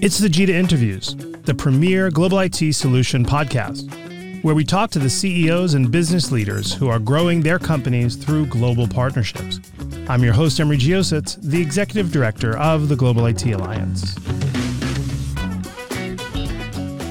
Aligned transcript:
It's 0.00 0.18
the 0.18 0.30
GITA 0.30 0.54
Interviews, 0.54 1.14
the 1.42 1.54
premier 1.54 2.10
global 2.10 2.38
IT 2.38 2.72
solution 2.72 3.22
podcast, 3.22 3.92
where 4.42 4.54
we 4.54 4.64
talk 4.64 4.90
to 4.92 4.98
the 4.98 5.10
CEOs 5.10 5.74
and 5.74 5.90
business 5.90 6.32
leaders 6.32 6.72
who 6.72 6.88
are 6.88 6.98
growing 6.98 7.42
their 7.42 7.58
companies 7.58 8.16
through 8.16 8.46
global 8.46 8.88
partnerships. 8.88 9.60
I'm 10.08 10.24
your 10.24 10.32
host, 10.32 10.58
Emery 10.58 10.78
Geosits, 10.78 11.38
the 11.42 11.60
executive 11.60 12.10
director 12.10 12.56
of 12.56 12.88
the 12.88 12.96
Global 12.96 13.26
IT 13.26 13.44
Alliance. 13.46 14.14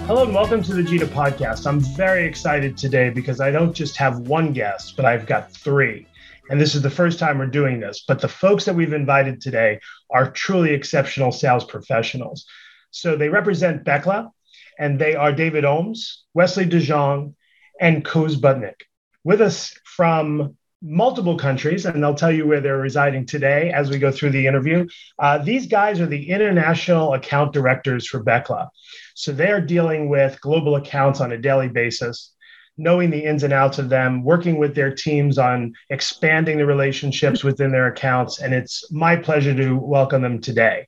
Hello 0.07 0.23
and 0.23 0.33
welcome 0.33 0.63
to 0.63 0.73
the 0.73 0.81
GITA 0.81 1.05
podcast. 1.07 1.67
I'm 1.67 1.79
very 1.79 2.25
excited 2.25 2.75
today 2.75 3.11
because 3.11 3.39
I 3.39 3.51
don't 3.51 3.73
just 3.73 3.97
have 3.97 4.19
one 4.21 4.51
guest, 4.51 4.95
but 4.95 5.05
I've 5.05 5.27
got 5.27 5.51
three. 5.51 6.07
And 6.49 6.61
this 6.61 6.75
is 6.75 6.81
the 6.81 6.89
first 6.89 7.19
time 7.19 7.39
we're 7.39 7.47
doing 7.47 7.79
this. 7.79 8.03
But 8.07 8.21
the 8.21 8.27
folks 8.27 8.65
that 8.65 8.75
we've 8.75 8.93
invited 8.93 9.41
today 9.41 9.79
are 10.09 10.31
truly 10.31 10.73
exceptional 10.73 11.31
sales 11.31 11.63
professionals. 11.63 12.45
So 12.91 13.15
they 13.15 13.29
represent 13.29 13.83
Bechtle, 13.83 14.31
and 14.77 14.99
they 14.99 15.15
are 15.15 15.31
David 15.31 15.63
Ooms, 15.63 16.17
Wesley 16.33 16.65
De 16.65 16.79
Jong, 16.79 17.35
and 17.79 18.05
Koos 18.05 18.35
Bunnik. 18.35 18.81
With 19.23 19.41
us 19.41 19.75
from 19.83 20.55
multiple 20.81 21.35
countries, 21.35 21.85
and 21.85 22.01
they'll 22.01 22.13
tell 22.13 22.31
you 22.31 22.45
where 22.45 22.61
they're 22.61 22.77
residing 22.77 23.25
today 23.25 23.71
as 23.71 23.89
we 23.89 23.97
go 23.97 24.11
through 24.11 24.29
the 24.29 24.45
interview. 24.45 24.87
Uh, 25.17 25.39
these 25.39 25.65
guys 25.65 25.99
are 25.99 26.05
the 26.05 26.29
international 26.29 27.13
account 27.13 27.53
directors 27.53 28.07
for 28.07 28.23
Bechtle. 28.23 28.69
So 29.15 29.31
they're 29.31 29.61
dealing 29.61 30.09
with 30.09 30.39
global 30.41 30.75
accounts 30.75 31.21
on 31.21 31.31
a 31.31 31.37
daily 31.37 31.69
basis 31.69 32.34
knowing 32.77 33.09
the 33.09 33.23
ins 33.23 33.43
and 33.43 33.53
outs 33.53 33.79
of 33.79 33.89
them, 33.89 34.23
working 34.23 34.57
with 34.57 34.75
their 34.75 34.93
teams 34.93 35.37
on 35.37 35.73
expanding 35.89 36.57
the 36.57 36.65
relationships 36.65 37.43
within 37.43 37.71
their 37.71 37.87
accounts. 37.87 38.41
And 38.41 38.53
it's 38.53 38.91
my 38.91 39.15
pleasure 39.15 39.55
to 39.55 39.77
welcome 39.77 40.21
them 40.21 40.41
today. 40.41 40.87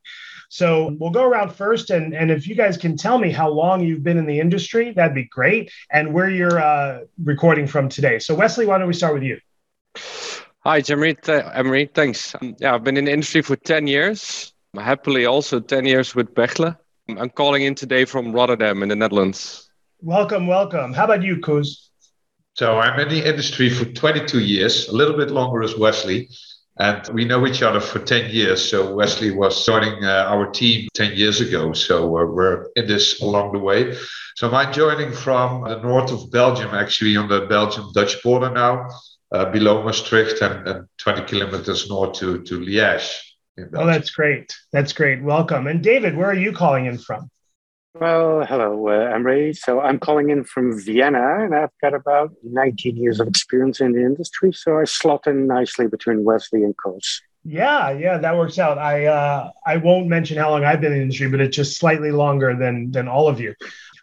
So 0.49 0.95
we'll 0.99 1.11
go 1.11 1.27
around 1.27 1.53
first, 1.53 1.89
and, 1.89 2.15
and 2.15 2.31
if 2.31 2.47
you 2.47 2.55
guys 2.55 2.77
can 2.77 2.95
tell 2.95 3.17
me 3.17 3.31
how 3.31 3.49
long 3.49 3.83
you've 3.83 4.03
been 4.03 4.17
in 4.17 4.25
the 4.25 4.39
industry, 4.39 4.93
that'd 4.93 5.13
be 5.13 5.25
great, 5.25 5.71
and 5.91 6.13
where 6.13 6.29
you're 6.29 6.59
uh, 6.59 7.01
recording 7.21 7.67
from 7.67 7.89
today. 7.89 8.19
So 8.19 8.33
Wesley, 8.33 8.65
why 8.65 8.77
don't 8.77 8.87
we 8.87 8.93
start 8.93 9.13
with 9.13 9.23
you? 9.23 9.39
Hi, 10.61 10.81
Emery. 10.89 11.17
Emery, 11.27 11.89
thanks. 11.93 12.33
Um, 12.35 12.55
yeah, 12.59 12.75
I've 12.75 12.83
been 12.83 12.97
in 12.97 13.05
the 13.05 13.11
industry 13.11 13.41
for 13.41 13.55
10 13.55 13.87
years. 13.87 14.53
Happily, 14.75 15.25
also 15.25 15.59
10 15.59 15.85
years 15.85 16.15
with 16.15 16.33
Bechtle. 16.33 16.77
I'm 17.09 17.29
calling 17.29 17.63
in 17.63 17.75
today 17.75 18.05
from 18.05 18.31
Rotterdam 18.31 18.83
in 18.83 18.89
the 18.89 18.95
Netherlands. 18.95 19.66
Welcome, 20.01 20.45
welcome. 20.45 20.93
How 20.93 21.05
about 21.05 21.23
you, 21.23 21.39
Koos? 21.39 21.89
So 22.53 22.77
I'm 22.77 22.99
in 22.99 23.09
the 23.09 23.27
industry 23.27 23.69
for 23.69 23.85
22 23.85 24.41
years, 24.41 24.87
a 24.89 24.91
little 24.93 25.17
bit 25.17 25.31
longer 25.31 25.63
as 25.63 25.75
Wesley. 25.75 26.29
And 26.79 27.07
we 27.11 27.25
know 27.25 27.47
each 27.47 27.63
other 27.63 27.79
for 27.79 27.97
10 27.97 28.29
years. 28.29 28.69
So 28.69 28.93
Wesley 28.93 29.31
was 29.31 29.65
joining 29.65 30.03
uh, 30.03 30.25
our 30.27 30.51
team 30.51 30.87
10 30.93 31.13
years 31.13 31.41
ago. 31.41 31.73
So 31.73 32.15
uh, 32.15 32.25
we're 32.25 32.67
in 32.75 32.85
this 32.85 33.21
along 33.21 33.53
the 33.53 33.59
way. 33.59 33.97
So 34.35 34.51
I'm 34.51 34.71
joining 34.71 35.11
from 35.11 35.63
the 35.63 35.81
north 35.81 36.11
of 36.11 36.29
Belgium, 36.29 36.75
actually 36.75 37.17
on 37.17 37.27
the 37.27 37.47
Belgium 37.47 37.91
Dutch 37.95 38.21
border 38.21 38.51
now, 38.51 38.87
uh, 39.31 39.45
below 39.45 39.83
Maastricht 39.83 40.39
and, 40.43 40.67
and 40.67 40.87
20 40.99 41.23
kilometers 41.23 41.89
north 41.89 42.13
to, 42.19 42.43
to 42.43 42.59
Liège. 42.59 43.17
Oh, 43.73 43.87
that's 43.87 44.11
great. 44.11 44.55
That's 44.71 44.93
great. 44.93 45.23
Welcome. 45.23 45.65
And 45.65 45.81
David, 45.81 46.15
where 46.15 46.29
are 46.29 46.35
you 46.35 46.51
calling 46.51 46.85
in 46.85 46.99
from? 46.99 47.31
Well, 47.99 48.45
hello, 48.45 48.89
uh, 48.89 49.15
Emery. 49.15 49.53
So 49.53 49.81
I'm 49.81 49.97
calling 49.97 50.29
in 50.29 50.43
from 50.43 50.79
Vienna, 50.79 51.43
and 51.43 51.55
I've 51.55 51.71
got 51.81 51.95
about 51.95 52.31
19 52.43 52.95
years 52.95 53.19
of 53.19 53.27
experience 53.27 53.81
in 53.81 53.93
the 53.93 54.01
industry. 54.01 54.53
So 54.53 54.77
I 54.77 54.83
slot 54.83 55.25
in 55.25 55.47
nicely 55.47 55.87
between 55.87 56.23
Wesley 56.23 56.63
and 56.63 56.75
Koos. 56.77 57.21
Yeah, 57.43 57.91
yeah, 57.91 58.17
that 58.17 58.37
works 58.37 58.59
out. 58.59 58.77
I 58.77 59.05
uh, 59.05 59.51
I 59.65 59.77
won't 59.77 60.07
mention 60.07 60.37
how 60.37 60.49
long 60.51 60.63
I've 60.63 60.81
been 60.81 60.91
in 60.91 60.97
the 60.97 61.03
industry, 61.03 61.29
but 61.29 61.39
it's 61.39 61.55
just 61.55 61.77
slightly 61.77 62.11
longer 62.11 62.55
than 62.55 62.91
than 62.91 63.07
all 63.07 63.27
of 63.27 63.39
you. 63.39 63.55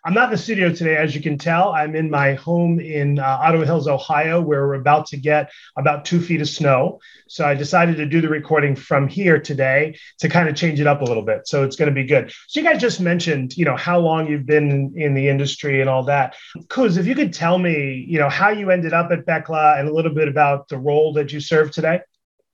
I'm 0.06 0.12
not 0.12 0.24
in 0.24 0.33
the 0.33 0.38
studio 0.38 0.70
today, 0.70 0.98
as 0.98 1.14
you 1.14 1.22
can 1.22 1.38
tell. 1.38 1.72
I'm 1.72 1.97
in 1.97 2.10
my 2.10 2.34
home 2.34 2.78
in 2.78 3.19
uh, 3.19 3.38
Ottawa 3.41 3.64
Hills, 3.64 3.89
Ohio, 3.89 4.39
where 4.39 4.67
we're 4.67 4.74
about 4.74 5.06
to 5.06 5.17
get 5.17 5.51
about 5.78 6.05
two 6.05 6.20
feet 6.20 6.42
of 6.42 6.48
snow. 6.48 7.01
So 7.27 7.46
I 7.46 7.55
decided 7.55 7.96
to 7.96 8.05
do 8.05 8.20
the 8.20 8.28
recording 8.28 8.77
from 8.77 9.08
here 9.08 9.40
today 9.40 9.96
to 10.18 10.28
kind 10.28 10.46
of 10.46 10.56
change 10.56 10.78
it 10.78 10.86
up 10.86 11.01
a 11.01 11.05
little 11.05 11.23
bit. 11.23 11.48
So 11.48 11.62
it's 11.62 11.77
going 11.77 11.89
to 11.89 11.95
be 11.95 12.05
good. 12.05 12.30
So 12.48 12.61
you 12.61 12.67
guys 12.67 12.83
just 12.83 13.01
mentioned, 13.01 13.56
you 13.56 13.64
know, 13.64 13.78
how 13.78 13.98
long 13.98 14.27
you've 14.27 14.45
been 14.45 14.92
in 14.95 15.14
the 15.14 15.27
industry 15.27 15.80
and 15.80 15.89
all 15.89 16.05
that. 16.05 16.36
Koos, 16.68 16.98
if 16.98 17.07
you 17.07 17.14
could 17.14 17.33
tell 17.33 17.58
me, 17.58 18.05
you 18.07 18.18
know, 18.18 18.28
how 18.28 18.51
you 18.51 18.70
ended 18.70 18.92
up 18.92 19.11
at 19.11 19.24
Bechtle 19.24 19.80
and 19.80 19.89
a 19.89 19.95
little 19.95 20.12
bit 20.12 20.28
about 20.28 20.68
the 20.68 20.77
role 20.77 21.14
that 21.14 21.33
you 21.33 21.40
serve 21.40 21.70
today. 21.70 22.01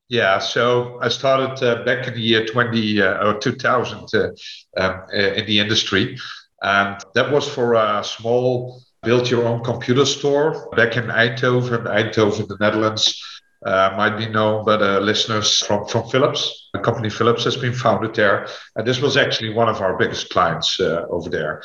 Yeah, 0.08 0.38
so 0.38 0.98
I 1.03 1.08
started 1.08 1.64
uh, 1.64 1.84
back 1.84 2.06
in 2.06 2.14
the 2.14 2.20
year 2.20 2.47
20 2.47 3.03
uh, 3.03 3.26
or 3.26 3.38
2000 3.38 4.08
uh, 4.12 4.28
um, 4.76 5.03
uh, 5.12 5.16
in 5.16 5.47
the 5.47 5.58
industry. 5.58 6.16
And 6.62 7.03
that 7.15 7.31
was 7.31 7.48
for 7.48 7.75
a 7.75 8.03
small 8.04 8.82
build 9.03 9.31
your 9.31 9.47
own 9.47 9.65
computer 9.65 10.04
store 10.04 10.69
back 10.76 10.97
in 10.97 11.04
Eindhoven, 11.04 11.84
Eindhoven, 11.84 12.48
the 12.48 12.56
Netherlands. 12.60 13.22
Uh, 13.65 13.93
might 13.94 14.16
be 14.16 14.26
known 14.26 14.65
by 14.65 14.75
the 14.75 14.98
listeners 15.00 15.59
from, 15.59 15.87
from 15.87 16.09
Philips. 16.09 16.71
The 16.72 16.78
company 16.78 17.10
Philips 17.10 17.44
has 17.44 17.59
been 17.59 17.75
founded 17.75 18.15
there. 18.15 18.48
And 18.75 18.87
this 18.87 19.03
was 19.03 19.19
actually 19.19 19.53
one 19.53 19.69
of 19.69 19.82
our 19.82 19.98
biggest 19.98 20.31
clients 20.31 20.81
uh, 20.81 21.04
over 21.10 21.28
there. 21.28 21.62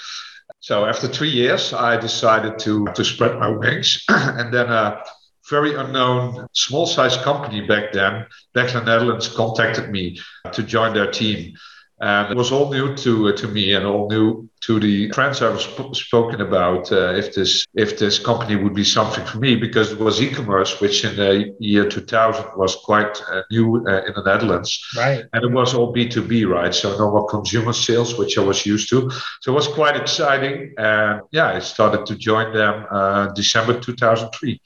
So 0.59 0.85
after 0.85 1.07
three 1.07 1.29
years, 1.29 1.71
I 1.71 1.95
decided 1.95 2.59
to, 2.59 2.85
to 2.95 3.05
spread 3.05 3.39
my 3.39 3.47
wings. 3.47 4.03
and 4.09 4.53
then 4.53 4.67
a 4.67 5.03
very 5.49 5.75
unknown 5.75 6.47
small 6.53 6.85
sized 6.85 7.21
company 7.21 7.61
back 7.61 7.93
then, 7.93 8.25
back 8.53 8.73
in 8.73 8.83
the 8.83 8.85
Netherlands, 8.85 9.27
contacted 9.27 9.89
me 9.89 10.19
to 10.51 10.63
join 10.63 10.93
their 10.93 11.09
team. 11.09 11.55
And 12.01 12.31
it 12.31 12.35
was 12.35 12.51
all 12.51 12.71
new 12.73 12.93
to 12.97 13.29
uh, 13.29 13.37
to 13.37 13.47
me 13.47 13.73
and 13.73 13.85
all 13.85 14.09
new 14.09 14.49
to 14.61 14.79
the 14.81 15.09
trends 15.09 15.41
I 15.41 15.49
was 15.49 15.63
sp- 15.63 15.95
spoken 15.95 16.41
about. 16.41 16.91
Uh, 16.91 17.13
if 17.15 17.33
this 17.33 17.65
if 17.73 17.97
this 17.97 18.19
company 18.19 18.57
would 18.57 18.73
be 18.73 18.83
something 18.83 19.25
for 19.25 19.37
me, 19.37 19.55
because 19.55 19.93
it 19.93 19.99
was 19.99 20.21
e-commerce, 20.21 20.81
which 20.81 21.05
in 21.05 21.15
the 21.15 21.55
year 21.59 21.87
2000 21.87 22.45
was 22.57 22.75
quite 22.75 23.21
uh, 23.31 23.43
new 23.49 23.77
uh, 23.87 24.03
in 24.05 24.13
the 24.13 24.23
Netherlands, 24.25 24.85
right? 24.97 25.23
And 25.31 25.43
it 25.45 25.51
was 25.51 25.73
all 25.73 25.93
B2B, 25.93 26.45
right? 26.49 26.75
So 26.75 26.97
normal 26.97 27.23
consumer 27.25 27.71
sales, 27.71 28.17
which 28.17 28.37
I 28.37 28.41
was 28.41 28.65
used 28.65 28.89
to. 28.89 29.09
So 29.39 29.53
it 29.53 29.55
was 29.55 29.69
quite 29.69 29.95
exciting, 29.95 30.73
and 30.77 31.21
yeah, 31.31 31.47
I 31.53 31.59
started 31.59 32.05
to 32.07 32.17
join 32.17 32.53
them 32.53 32.85
uh, 32.91 33.27
December 33.27 33.79
2003. 33.79 34.61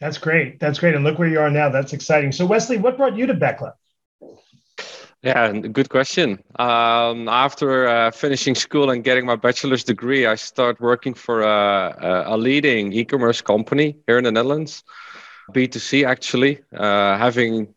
That's 0.00 0.18
great. 0.18 0.58
That's 0.58 0.78
great. 0.78 0.94
And 0.94 1.04
look 1.04 1.18
where 1.18 1.28
you 1.28 1.40
are 1.40 1.50
now. 1.50 1.68
That's 1.68 1.92
exciting. 1.92 2.32
So 2.32 2.46
Wesley, 2.46 2.78
what 2.78 2.96
brought 2.96 3.16
you 3.16 3.26
to 3.26 3.34
Bechtle? 3.34 3.72
Yeah, 5.22 5.52
good 5.52 5.90
question. 5.90 6.42
Um, 6.58 7.28
after 7.28 7.86
uh, 7.86 8.10
finishing 8.10 8.54
school 8.54 8.88
and 8.90 9.04
getting 9.04 9.26
my 9.26 9.36
bachelor's 9.36 9.84
degree, 9.84 10.24
I 10.24 10.34
started 10.34 10.80
working 10.80 11.12
for 11.12 11.42
a, 11.42 12.24
a, 12.26 12.36
leading 12.38 12.94
e-commerce 12.94 13.42
company 13.42 13.98
here 14.06 14.16
in 14.16 14.24
the 14.24 14.32
Netherlands, 14.32 14.82
B2C 15.52 16.06
actually, 16.06 16.60
uh, 16.74 17.18
having 17.18 17.74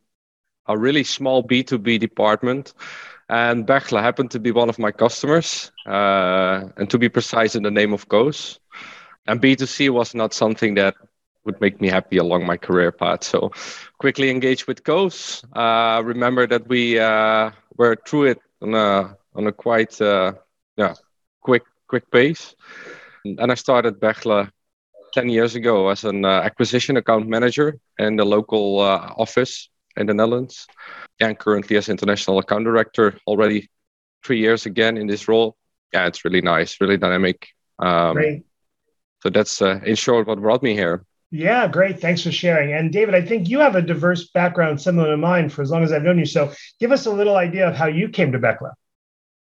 a 0.67 0.77
really 0.77 1.03
small 1.03 1.43
B2B 1.43 1.99
department. 1.99 2.73
And 3.27 3.67
Bechtle 3.67 4.01
happened 4.01 4.31
to 4.31 4.39
be 4.39 4.51
one 4.51 4.69
of 4.69 4.79
my 4.79 4.93
customers, 4.93 5.69
uh, 5.85 6.69
and 6.77 6.89
to 6.89 6.97
be 6.97 7.09
precise, 7.09 7.55
in 7.55 7.63
the 7.63 7.71
name 7.71 7.91
of 7.91 8.07
Koos. 8.07 8.59
And 9.27 9.41
B2C 9.41 9.89
was 9.89 10.15
not 10.15 10.33
something 10.33 10.75
that 10.75 10.95
would 11.45 11.59
make 11.61 11.81
me 11.81 11.87
happy 11.89 12.17
along 12.17 12.45
my 12.45 12.57
career 12.57 12.91
path. 12.91 13.23
So 13.23 13.51
quickly 13.99 14.29
engage 14.29 14.67
with 14.67 14.83
Koos. 14.83 15.43
Uh, 15.53 16.01
remember 16.03 16.47
that 16.47 16.67
we 16.67 16.99
uh, 16.99 17.51
were 17.77 17.97
through 18.07 18.25
it 18.31 18.41
on 18.61 18.73
a 18.73 19.17
on 19.35 19.47
a 19.47 19.51
quite 19.51 19.99
uh, 20.01 20.33
yeah 20.77 20.93
quick 21.41 21.63
quick 21.87 22.09
pace. 22.11 22.55
And 23.25 23.51
I 23.51 23.55
started 23.55 23.99
Bechtle 23.99 24.49
10 25.13 25.29
years 25.29 25.55
ago 25.55 25.89
as 25.89 26.03
an 26.03 26.25
uh, 26.25 26.41
acquisition 26.41 26.97
account 26.97 27.27
manager 27.27 27.79
in 27.99 28.15
the 28.15 28.25
local 28.25 28.79
uh, 28.81 29.13
office 29.17 29.69
in 29.95 30.07
the 30.07 30.13
Netherlands. 30.13 30.67
And 31.19 31.37
currently 31.37 31.77
as 31.77 31.87
international 31.87 32.39
account 32.39 32.65
director 32.65 33.17
already 33.27 33.69
three 34.25 34.39
years 34.39 34.65
again 34.65 34.97
in 34.97 35.07
this 35.07 35.27
role. 35.27 35.55
Yeah, 35.93 36.07
it's 36.07 36.25
really 36.25 36.41
nice, 36.41 36.81
really 36.81 36.97
dynamic. 36.97 37.49
Um, 37.79 38.15
Great. 38.15 38.45
So 39.21 39.29
that's 39.29 39.61
uh, 39.61 39.79
in 39.85 39.95
short 39.95 40.27
what 40.27 40.41
brought 40.41 40.63
me 40.63 40.73
here. 40.73 41.05
Yeah, 41.33 41.67
great. 41.67 41.99
Thanks 41.99 42.21
for 42.21 42.31
sharing. 42.31 42.73
And 42.73 42.93
David, 42.93 43.15
I 43.15 43.21
think 43.23 43.49
you 43.49 43.59
have 43.59 43.75
a 43.75 43.81
diverse 43.81 44.29
background 44.29 44.79
similar 44.79 45.09
to 45.09 45.17
mine 45.17 45.49
for 45.49 45.63
as 45.63 45.71
long 45.71 45.83
as 45.83 45.91
I've 45.91 46.03
known 46.03 46.19
you. 46.19 46.27
So 46.27 46.53
give 46.79 46.91
us 46.91 47.07
a 47.07 47.11
little 47.11 47.37
idea 47.37 47.67
of 47.67 47.75
how 47.75 47.87
you 47.87 48.07
came 48.07 48.31
to 48.33 48.37
Bechtle. 48.37 48.71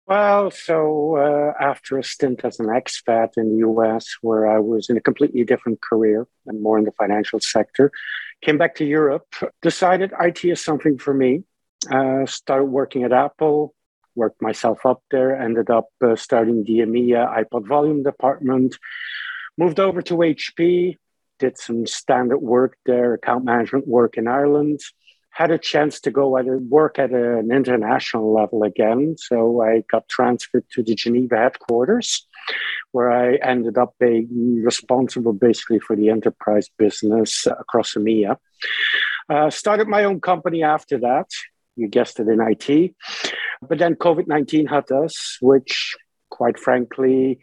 Well, 0.06 0.50
so 0.50 1.16
uh, 1.16 1.54
after 1.58 1.96
a 1.96 2.04
stint 2.04 2.44
as 2.44 2.60
an 2.60 2.66
expat 2.66 3.38
in 3.38 3.48
the 3.48 3.66
US, 3.66 4.14
where 4.20 4.46
I 4.46 4.58
was 4.58 4.90
in 4.90 4.98
a 4.98 5.00
completely 5.00 5.42
different 5.42 5.80
career 5.80 6.28
and 6.44 6.62
more 6.62 6.76
in 6.76 6.84
the 6.84 6.92
financial 6.92 7.40
sector, 7.40 7.90
came 8.42 8.58
back 8.58 8.74
to 8.74 8.84
Europe, 8.84 9.34
decided 9.62 10.12
IT 10.20 10.44
is 10.44 10.62
something 10.62 10.98
for 10.98 11.14
me, 11.14 11.44
uh, 11.90 12.26
started 12.26 12.66
working 12.66 13.04
at 13.04 13.12
Apple, 13.14 13.74
worked 14.14 14.42
myself 14.42 14.84
up 14.84 15.02
there, 15.10 15.34
ended 15.34 15.70
up 15.70 15.86
uh, 16.04 16.14
starting 16.14 16.62
the 16.62 16.80
EMEA 16.80 17.42
iPod 17.42 17.66
volume 17.66 18.02
department, 18.02 18.76
moved 19.56 19.80
over 19.80 20.02
to 20.02 20.16
HP, 20.16 20.98
did 21.40 21.58
some 21.58 21.86
standard 21.86 22.38
work 22.38 22.76
there, 22.86 23.14
account 23.14 23.44
management 23.44 23.88
work 23.88 24.16
in 24.16 24.28
Ireland. 24.28 24.80
had 25.30 25.50
a 25.50 25.58
chance 25.58 26.00
to 26.00 26.10
go 26.10 26.36
and 26.36 26.68
work 26.70 26.98
at 26.98 27.12
an 27.12 27.50
international 27.50 28.34
level 28.34 28.62
again. 28.62 29.14
So 29.16 29.62
I 29.62 29.82
got 29.90 30.08
transferred 30.08 30.66
to 30.72 30.82
the 30.82 30.94
Geneva 30.94 31.36
headquarters, 31.36 32.26
where 32.92 33.10
I 33.10 33.36
ended 33.36 33.78
up 33.78 33.94
being 33.98 34.62
responsible 34.62 35.32
basically 35.32 35.80
for 35.80 35.96
the 35.96 36.10
enterprise 36.10 36.68
business 36.76 37.46
across 37.46 37.94
EMEA. 37.94 38.36
Uh, 39.28 39.50
started 39.50 39.88
my 39.88 40.04
own 40.04 40.20
company 40.20 40.62
after 40.62 40.98
that. 40.98 41.28
You 41.76 41.88
guessed 41.88 42.20
it 42.20 42.28
in 42.28 42.40
IT. 42.40 42.94
But 43.68 43.78
then 43.78 43.94
COVID 43.94 44.26
19 44.26 44.66
hit 44.66 44.90
us, 44.90 45.38
which 45.40 45.96
quite 46.30 46.58
frankly 46.58 47.38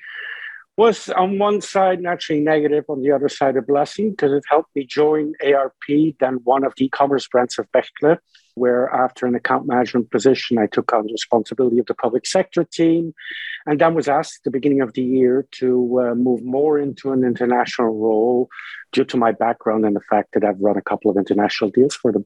was 0.77 1.09
on 1.09 1.39
one 1.39 1.59
side 1.59 2.01
naturally 2.01 2.39
negative, 2.39 2.85
on 2.87 3.01
the 3.01 3.11
other 3.11 3.27
side 3.27 3.57
a 3.57 3.61
blessing 3.63 4.11
because 4.11 4.31
it 4.31 4.43
helped 4.47 4.69
me 4.75 4.85
join 4.85 5.33
ARP, 5.43 5.73
then 6.19 6.35
one 6.43 6.63
of 6.63 6.73
the 6.77 6.85
e-commerce 6.85 7.27
brands 7.27 7.57
of 7.57 7.67
Bechtle, 7.71 8.19
where 8.53 8.87
after 8.93 9.25
an 9.25 9.33
account 9.33 9.65
management 9.67 10.11
position, 10.11 10.59
I 10.59 10.67
took 10.67 10.93
on 10.93 11.07
the 11.07 11.11
responsibility 11.11 11.79
of 11.79 11.87
the 11.87 11.95
public 11.95 12.27
sector 12.27 12.63
team, 12.63 13.13
and 13.65 13.81
then 13.81 13.95
was 13.95 14.07
asked 14.07 14.39
at 14.39 14.43
the 14.43 14.51
beginning 14.51 14.81
of 14.81 14.93
the 14.93 15.01
year 15.01 15.47
to 15.53 15.99
uh, 15.99 16.15
move 16.15 16.43
more 16.43 16.77
into 16.77 17.11
an 17.11 17.23
international 17.23 17.87
role 17.87 18.47
due 18.91 19.05
to 19.05 19.17
my 19.17 19.31
background 19.31 19.83
and 19.83 19.95
the 19.95 20.01
fact 20.09 20.29
that 20.33 20.43
I've 20.43 20.61
run 20.61 20.77
a 20.77 20.81
couple 20.81 21.09
of 21.09 21.17
international 21.17 21.71
deals 21.71 21.95
for 21.95 22.11
them. 22.11 22.25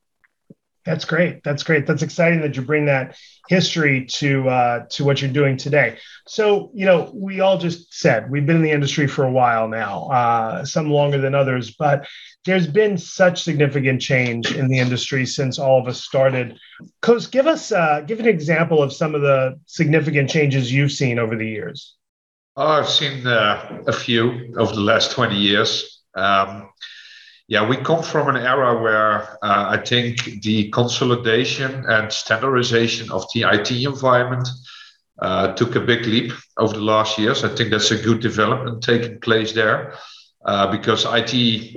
That's 0.84 1.06
great. 1.06 1.44
That's 1.44 1.64
great. 1.64 1.86
That's 1.86 2.02
exciting 2.02 2.42
that 2.42 2.56
you 2.56 2.64
bring 2.64 2.86
that 2.86 3.16
history 3.50 4.06
to 4.06 4.50
uh, 4.50 4.86
to 4.92 5.04
what 5.04 5.22
you're 5.22 5.32
doing 5.32 5.58
today. 5.58 5.98
So, 6.28 6.72
you 6.74 6.86
know, 6.86 7.12
we 7.14 7.40
all 7.40 7.58
just 7.58 7.94
said 7.94 8.32
we've 8.32 8.46
been 8.46 8.58
in 8.58 8.62
the 8.64 8.72
industry 8.72 9.08
for 9.08 9.26
a 9.26 9.32
while 9.32 9.68
now, 9.68 10.08
uh, 10.08 10.66
some 10.66 10.90
longer 10.90 11.20
than 11.20 11.36
others, 11.36 11.76
but 11.78 12.08
there's 12.46 12.66
been 12.66 12.98
such 12.98 13.44
significant 13.44 14.02
change 14.02 14.52
in 14.52 14.68
the 14.68 14.80
industry 14.80 15.26
since 15.26 15.60
all 15.60 15.80
of 15.80 15.88
us 15.88 16.04
started. 16.04 16.58
Koos, 17.02 17.28
give 17.28 17.46
us 17.46 17.72
uh, 17.72 18.02
give 18.02 18.20
an 18.20 18.28
example 18.28 18.82
of 18.82 18.92
some 18.92 19.14
of 19.14 19.22
the 19.22 19.60
significant 19.68 20.30
changes 20.30 20.74
you've 20.74 20.92
seen 20.92 21.20
over 21.20 21.36
the 21.36 21.48
years. 21.48 21.96
Oh, 22.58 22.68
I've 22.68 22.90
seen 22.90 23.26
uh, 23.26 23.84
a 23.88 23.94
few 23.94 24.54
over 24.58 24.74
the 24.74 24.82
last 24.82 25.12
20 25.12 25.36
years. 25.38 26.02
Um, 26.16 26.70
yeah, 27.52 27.68
we 27.68 27.76
come 27.76 28.02
from 28.02 28.30
an 28.30 28.38
era 28.38 28.82
where 28.82 29.24
uh, 29.44 29.76
I 29.76 29.78
think 29.86 30.42
the 30.42 30.70
consolidation 30.70 31.84
and 31.86 32.10
standardization 32.10 33.12
of 33.12 33.26
the 33.34 33.42
IT 33.42 33.72
environment 33.72 34.48
uh, 35.20 35.52
took 35.56 35.76
a 35.76 35.82
big 35.82 36.06
leap 36.06 36.32
over 36.58 36.74
the 36.74 36.80
last 36.80 37.18
years. 37.18 37.44
I 37.44 37.54
think 37.54 37.72
that's 37.72 37.92
a 37.92 38.02
good 38.02 38.22
development 38.22 38.82
taking 38.82 39.20
place 39.20 39.52
there 39.52 39.96
uh, 40.46 40.72
because 40.72 41.06
IT 41.06 41.76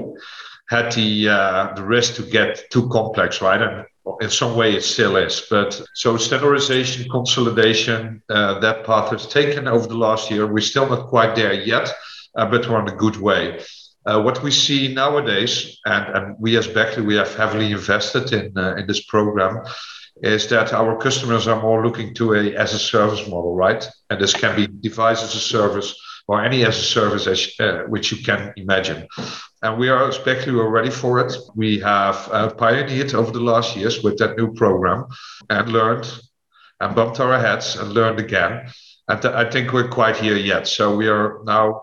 had 0.68 0.92
the 0.92 1.28
uh, 1.28 1.72
the 1.74 1.82
risk 1.82 2.14
to 2.14 2.22
get 2.22 2.70
too 2.70 2.88
complex, 2.90 3.42
right? 3.42 3.60
And 3.60 3.84
in 4.20 4.30
some 4.30 4.54
way, 4.54 4.76
it 4.76 4.84
still 4.84 5.16
is. 5.16 5.42
But 5.50 5.82
so 5.94 6.16
standardization, 6.16 7.10
consolidation, 7.10 8.22
uh, 8.28 8.60
that 8.60 8.86
path 8.86 9.10
has 9.10 9.26
taken 9.26 9.66
over 9.66 9.88
the 9.88 9.98
last 9.98 10.30
year. 10.30 10.46
We're 10.46 10.60
still 10.60 10.88
not 10.88 11.08
quite 11.08 11.34
there 11.34 11.52
yet, 11.52 11.92
uh, 12.36 12.46
but 12.48 12.68
we're 12.68 12.76
on 12.76 12.88
a 12.88 12.94
good 12.94 13.16
way. 13.16 13.58
Uh, 14.06 14.20
what 14.20 14.42
we 14.42 14.50
see 14.50 14.92
nowadays, 14.92 15.78
and, 15.86 16.16
and 16.16 16.36
we 16.38 16.56
as 16.56 16.68
Bechtle, 16.68 17.06
we 17.06 17.16
have 17.16 17.34
heavily 17.34 17.72
invested 17.72 18.32
in, 18.32 18.56
uh, 18.56 18.74
in 18.76 18.86
this 18.86 19.04
program, 19.04 19.62
is 20.22 20.46
that 20.48 20.72
our 20.72 20.96
customers 20.98 21.48
are 21.48 21.60
more 21.60 21.84
looking 21.84 22.14
to 22.14 22.34
a 22.34 22.54
as 22.54 22.72
a 22.72 22.78
service 22.78 23.26
model, 23.28 23.54
right? 23.54 23.88
And 24.10 24.20
this 24.20 24.32
can 24.32 24.54
be 24.56 24.66
device 24.66 25.22
as 25.22 25.34
a 25.34 25.40
service 25.40 25.94
or 26.28 26.42
any 26.42 26.64
as 26.64 26.78
a 26.78 26.82
service 26.82 27.26
as, 27.26 27.50
uh, 27.60 27.82
which 27.88 28.12
you 28.12 28.22
can 28.22 28.52
imagine. 28.56 29.08
And 29.62 29.78
we 29.78 29.88
are 29.88 30.08
especially 30.08 30.52
ready 30.52 30.90
for 30.90 31.20
it. 31.20 31.34
We 31.54 31.80
have 31.80 32.28
uh, 32.30 32.50
pioneered 32.54 33.14
over 33.14 33.30
the 33.30 33.40
last 33.40 33.76
years 33.76 34.02
with 34.02 34.18
that 34.18 34.36
new 34.36 34.52
program 34.54 35.06
and 35.50 35.72
learned 35.72 36.10
and 36.80 36.94
bumped 36.94 37.20
our 37.20 37.38
heads 37.38 37.76
and 37.76 37.92
learned 37.92 38.20
again. 38.20 38.70
And 39.08 39.20
th- 39.20 39.34
I 39.34 39.50
think 39.50 39.72
we're 39.72 39.88
quite 39.88 40.16
here 40.16 40.36
yet. 40.36 40.66
So 40.68 40.94
we 40.96 41.08
are 41.08 41.40
now 41.44 41.82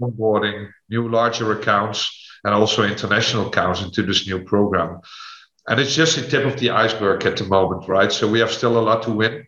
onboarding 0.00 0.70
new 0.88 1.08
larger 1.08 1.52
accounts 1.52 2.10
and 2.44 2.54
also 2.54 2.84
international 2.84 3.48
accounts 3.48 3.82
into 3.82 4.02
this 4.02 4.26
new 4.26 4.42
program. 4.44 5.00
And 5.66 5.78
it's 5.78 5.94
just 5.94 6.16
the 6.16 6.26
tip 6.26 6.46
of 6.46 6.58
the 6.58 6.70
iceberg 6.70 7.26
at 7.26 7.36
the 7.36 7.44
moment, 7.44 7.88
right? 7.88 8.10
So 8.10 8.26
we 8.26 8.40
have 8.40 8.50
still 8.50 8.78
a 8.78 8.80
lot 8.80 9.02
to 9.02 9.12
win. 9.12 9.46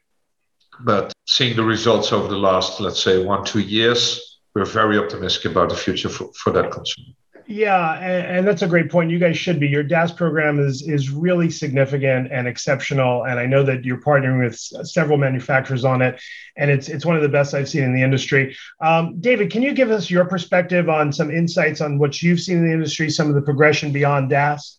But 0.80 1.12
seeing 1.26 1.56
the 1.56 1.64
results 1.64 2.12
over 2.12 2.28
the 2.28 2.36
last, 2.36 2.80
let's 2.80 3.02
say, 3.02 3.22
one, 3.24 3.44
two 3.44 3.60
years, 3.60 4.40
we're 4.54 4.64
very 4.64 4.98
optimistic 4.98 5.50
about 5.50 5.68
the 5.68 5.76
future 5.76 6.08
for, 6.08 6.30
for 6.34 6.52
that 6.52 6.70
consumer. 6.70 7.14
Yeah, 7.52 7.94
and, 7.94 8.38
and, 8.38 8.46
that's 8.46 8.62
a 8.62 8.68
great 8.68 8.92
point. 8.92 9.10
You 9.10 9.18
guys 9.18 9.36
should 9.36 9.58
be. 9.58 9.66
Your 9.66 9.82
DaaS 9.82 10.12
program 10.12 10.60
is 10.60 10.86
is 10.86 11.10
really 11.10 11.50
significant 11.50 12.30
and 12.30 12.46
exceptional, 12.46 13.24
and 13.24 13.40
I 13.40 13.46
know 13.46 13.64
that 13.64 13.84
you're 13.84 14.00
partnering 14.00 14.44
with 14.44 14.56
several 14.86 15.18
manufacturers 15.18 15.84
on 15.84 16.00
it, 16.00 16.20
and 16.56 16.70
it's 16.70 16.88
it's 16.88 17.04
one 17.04 17.16
of 17.16 17.22
the 17.22 17.28
best 17.28 17.52
I've 17.52 17.68
seen 17.68 17.82
in 17.82 17.92
the 17.92 18.04
industry. 18.04 18.56
Um, 18.80 19.20
David, 19.20 19.50
can 19.50 19.62
you 19.62 19.74
give 19.74 19.90
us 19.90 20.08
your 20.08 20.26
perspective 20.26 20.88
on 20.88 21.12
some 21.12 21.28
insights 21.28 21.80
on 21.80 21.98
what 21.98 22.22
you've 22.22 22.38
seen 22.38 22.58
in 22.58 22.68
the 22.68 22.72
industry, 22.72 23.10
some 23.10 23.28
of 23.28 23.34
the 23.34 23.42
progression 23.42 23.90
beyond 23.90 24.30
DaaS? 24.30 24.78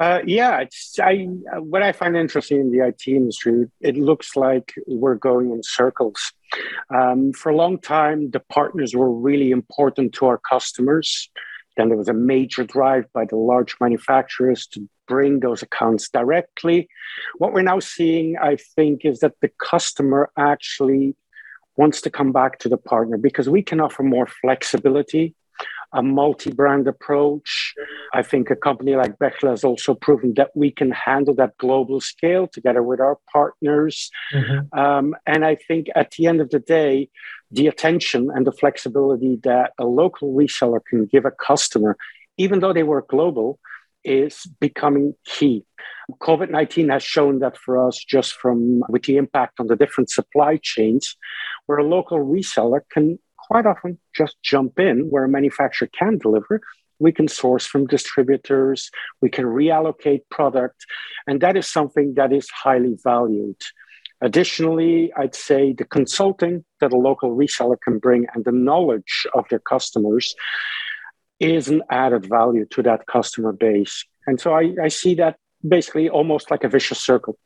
Uh, 0.00 0.22
yeah, 0.24 0.64
I 0.98 1.26
what 1.58 1.82
I 1.82 1.92
find 1.92 2.16
interesting 2.16 2.58
in 2.58 2.70
the 2.70 2.86
IT 2.86 3.06
industry. 3.06 3.66
It 3.82 3.98
looks 3.98 4.34
like 4.34 4.72
we're 4.86 5.16
going 5.16 5.50
in 5.50 5.62
circles. 5.62 6.32
Um, 6.88 7.34
for 7.34 7.50
a 7.50 7.56
long 7.56 7.78
time, 7.78 8.30
the 8.30 8.40
partners 8.40 8.96
were 8.96 9.12
really 9.12 9.50
important 9.50 10.14
to 10.14 10.24
our 10.24 10.38
customers. 10.38 11.28
Then 11.76 11.88
there 11.88 11.98
was 11.98 12.08
a 12.08 12.14
major 12.14 12.64
drive 12.64 13.12
by 13.12 13.26
the 13.26 13.36
large 13.36 13.76
manufacturers 13.78 14.66
to 14.68 14.88
bring 15.06 15.40
those 15.40 15.62
accounts 15.62 16.08
directly. 16.08 16.88
What 17.36 17.52
we're 17.52 17.60
now 17.60 17.80
seeing, 17.80 18.38
I 18.38 18.56
think, 18.56 19.04
is 19.04 19.20
that 19.20 19.34
the 19.42 19.50
customer 19.62 20.30
actually 20.38 21.14
wants 21.76 22.00
to 22.02 22.10
come 22.10 22.32
back 22.32 22.58
to 22.60 22.70
the 22.70 22.78
partner 22.78 23.18
because 23.18 23.50
we 23.50 23.62
can 23.62 23.80
offer 23.80 24.02
more 24.02 24.26
flexibility 24.26 25.34
a 25.92 26.02
multi-brand 26.02 26.86
approach. 26.86 27.74
I 28.14 28.22
think 28.22 28.50
a 28.50 28.56
company 28.56 28.94
like 28.96 29.18
Bechtle 29.18 29.50
has 29.50 29.64
also 29.64 29.94
proven 29.94 30.34
that 30.34 30.50
we 30.54 30.70
can 30.70 30.90
handle 30.90 31.34
that 31.34 31.56
global 31.58 32.00
scale 32.00 32.46
together 32.46 32.82
with 32.82 33.00
our 33.00 33.18
partners. 33.32 34.10
Mm-hmm. 34.32 34.78
Um, 34.78 35.16
and 35.26 35.44
I 35.44 35.56
think 35.56 35.88
at 35.94 36.12
the 36.12 36.26
end 36.26 36.40
of 36.40 36.50
the 36.50 36.60
day, 36.60 37.08
the 37.50 37.66
attention 37.66 38.30
and 38.32 38.46
the 38.46 38.52
flexibility 38.52 39.38
that 39.42 39.72
a 39.78 39.84
local 39.84 40.32
reseller 40.32 40.80
can 40.88 41.06
give 41.06 41.24
a 41.24 41.32
customer, 41.32 41.96
even 42.36 42.60
though 42.60 42.72
they 42.72 42.84
work 42.84 43.08
global, 43.08 43.58
is 44.04 44.46
becoming 44.60 45.14
key. 45.24 45.64
COVID 46.20 46.50
19 46.50 46.88
has 46.88 47.02
shown 47.02 47.38
that 47.40 47.56
for 47.56 47.86
us, 47.86 47.98
just 47.98 48.34
from 48.34 48.82
with 48.88 49.04
the 49.04 49.16
impact 49.16 49.60
on 49.60 49.66
the 49.66 49.76
different 49.76 50.10
supply 50.10 50.58
chains, 50.62 51.16
where 51.66 51.78
a 51.78 51.84
local 51.84 52.18
reseller 52.18 52.80
can 52.90 53.18
quite 53.50 53.66
often 53.66 53.98
just 54.14 54.36
jump 54.42 54.78
in 54.78 55.10
where 55.10 55.24
a 55.24 55.28
manufacturer 55.28 55.88
can 55.98 56.18
deliver. 56.18 56.60
We 57.00 57.12
can 57.12 57.28
source 57.28 57.66
from 57.66 57.86
distributors, 57.86 58.90
we 59.22 59.30
can 59.30 59.46
reallocate 59.46 60.20
product, 60.30 60.84
and 61.26 61.40
that 61.40 61.56
is 61.56 61.66
something 61.66 62.14
that 62.14 62.32
is 62.32 62.48
highly 62.50 62.96
valued. 63.02 63.60
Additionally, 64.20 65.10
I'd 65.16 65.34
say 65.34 65.72
the 65.72 65.86
consulting 65.86 66.64
that 66.80 66.92
a 66.92 66.96
local 66.96 67.34
reseller 67.34 67.78
can 67.82 67.98
bring 67.98 68.26
and 68.34 68.44
the 68.44 68.52
knowledge 68.52 69.26
of 69.34 69.46
their 69.48 69.64
customers 69.74 70.34
is 71.40 71.68
an 71.68 71.82
added 71.90 72.26
value 72.28 72.66
to 72.66 72.82
that 72.82 73.06
customer 73.06 73.52
base. 73.52 74.04
And 74.26 74.38
so 74.38 74.52
I, 74.54 74.74
I 74.80 74.88
see 74.88 75.14
that 75.14 75.36
basically 75.66 76.10
almost 76.10 76.50
like 76.50 76.64
a 76.64 76.68
vicious 76.68 77.02
circle. 77.02 77.38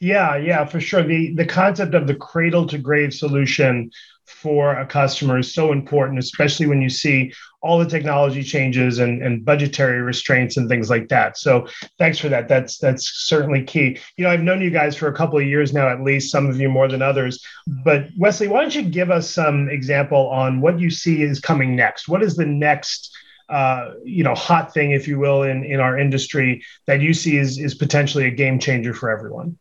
Yeah, 0.00 0.36
yeah, 0.36 0.64
for 0.64 0.80
sure. 0.80 1.02
The 1.02 1.34
the 1.34 1.44
concept 1.44 1.94
of 1.94 2.06
the 2.06 2.14
cradle 2.14 2.66
to 2.68 2.78
grave 2.78 3.12
solution 3.12 3.90
for 4.30 4.78
a 4.78 4.86
customer 4.86 5.38
is 5.38 5.52
so 5.52 5.72
important, 5.72 6.18
especially 6.18 6.66
when 6.66 6.80
you 6.80 6.88
see 6.88 7.32
all 7.62 7.78
the 7.78 7.86
technology 7.86 8.42
changes 8.42 8.98
and, 8.98 9.22
and 9.22 9.44
budgetary 9.44 10.00
restraints 10.00 10.56
and 10.56 10.68
things 10.68 10.88
like 10.88 11.08
that. 11.08 11.36
So 11.36 11.66
thanks 11.98 12.18
for 12.18 12.28
that. 12.30 12.48
That's 12.48 12.78
that's 12.78 13.26
certainly 13.26 13.62
key. 13.62 13.98
You 14.16 14.24
know, 14.24 14.30
I've 14.30 14.42
known 14.42 14.62
you 14.62 14.70
guys 14.70 14.96
for 14.96 15.08
a 15.08 15.14
couple 15.14 15.38
of 15.38 15.44
years 15.44 15.72
now, 15.72 15.88
at 15.88 16.02
least 16.02 16.32
some 16.32 16.48
of 16.48 16.58
you 16.58 16.70
more 16.70 16.88
than 16.88 17.02
others. 17.02 17.44
But 17.84 18.08
Wesley, 18.16 18.48
why 18.48 18.62
don't 18.62 18.74
you 18.74 18.82
give 18.82 19.10
us 19.10 19.28
some 19.28 19.68
example 19.68 20.28
on 20.28 20.60
what 20.60 20.80
you 20.80 20.90
see 20.90 21.22
is 21.22 21.40
coming 21.40 21.76
next? 21.76 22.08
What 22.08 22.22
is 22.22 22.36
the 22.36 22.46
next 22.46 23.14
uh, 23.50 23.94
you 24.04 24.22
know 24.22 24.34
hot 24.34 24.72
thing, 24.72 24.92
if 24.92 25.08
you 25.08 25.18
will, 25.18 25.42
in 25.42 25.64
in 25.64 25.80
our 25.80 25.98
industry 25.98 26.64
that 26.86 27.00
you 27.00 27.12
see 27.12 27.36
is 27.36 27.58
is 27.58 27.74
potentially 27.74 28.26
a 28.26 28.30
game 28.30 28.58
changer 28.58 28.94
for 28.94 29.10
everyone? 29.10 29.58